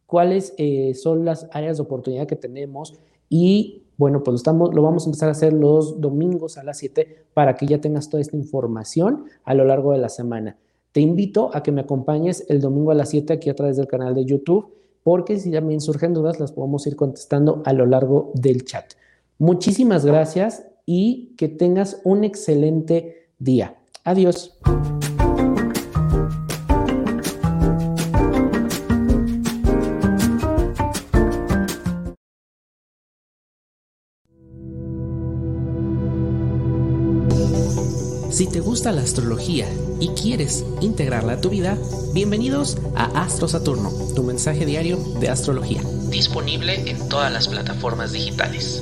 cuáles 0.06 0.54
eh, 0.58 0.96
son 0.96 1.24
las 1.24 1.48
áreas 1.54 1.78
de 1.78 1.84
oportunidad 1.84 2.28
que 2.28 2.36
tenemos 2.36 3.00
y 3.30 3.84
bueno, 3.96 4.22
pues 4.22 4.36
estamos, 4.36 4.76
lo 4.76 4.82
vamos 4.82 5.06
a 5.06 5.12
empezar 5.12 5.30
a 5.30 5.32
hacer 5.32 5.54
los 5.54 6.02
domingos 6.02 6.58
a 6.58 6.66
las 6.66 6.78
7 6.80 7.28
para 7.34 7.56
que 7.56 7.68
ya 7.68 7.80
tengas 7.80 8.10
toda 8.10 8.20
esta 8.20 8.36
información 8.36 9.28
a 9.46 9.54
lo 9.54 9.64
largo 9.64 9.94
de 9.94 10.00
la 10.00 10.10
semana. 10.10 10.58
Te 10.92 11.00
invito 11.00 11.50
a 11.54 11.64
que 11.64 11.72
me 11.72 11.82
acompañes 11.82 12.46
el 12.50 12.60
domingo 12.60 12.92
a 12.92 12.96
las 12.96 13.10
7 13.10 13.34
aquí 13.34 13.50
a 13.50 13.56
través 13.56 13.78
del 13.78 13.88
canal 13.88 14.14
de 14.14 14.26
YouTube, 14.26 14.74
porque 15.04 15.38
si 15.38 15.52
también 15.52 15.82
surgen 15.82 16.14
dudas, 16.14 16.40
las 16.40 16.52
podemos 16.52 16.86
ir 16.86 16.96
contestando 16.96 17.64
a 17.66 17.74
lo 17.74 17.86
largo 17.86 18.32
del 18.36 18.66
chat. 18.66 18.94
Muchísimas 19.38 20.06
gracias 20.06 20.66
y 20.86 21.34
que 21.38 21.48
tengas 21.48 22.02
un 22.04 22.24
excelente 22.24 23.30
día. 23.40 23.78
Adiós. 24.04 24.58
Gusta 38.72 38.94
la 38.94 39.02
astrología 39.02 39.68
y 40.00 40.08
quieres 40.12 40.64
integrarla 40.80 41.34
a 41.34 41.42
tu 41.42 41.50
vida, 41.50 41.78
bienvenidos 42.14 42.78
a 42.96 43.22
Astro 43.22 43.50
Saturno, 43.50 43.92
tu 44.16 44.24
mensaje 44.24 44.66
diario 44.66 44.96
de 45.20 45.28
astrología. 45.28 45.82
Disponible 46.10 46.90
en 46.90 47.10
todas 47.10 47.34
las 47.34 47.50
plataformas 47.50 48.14
digitales. 48.14 48.82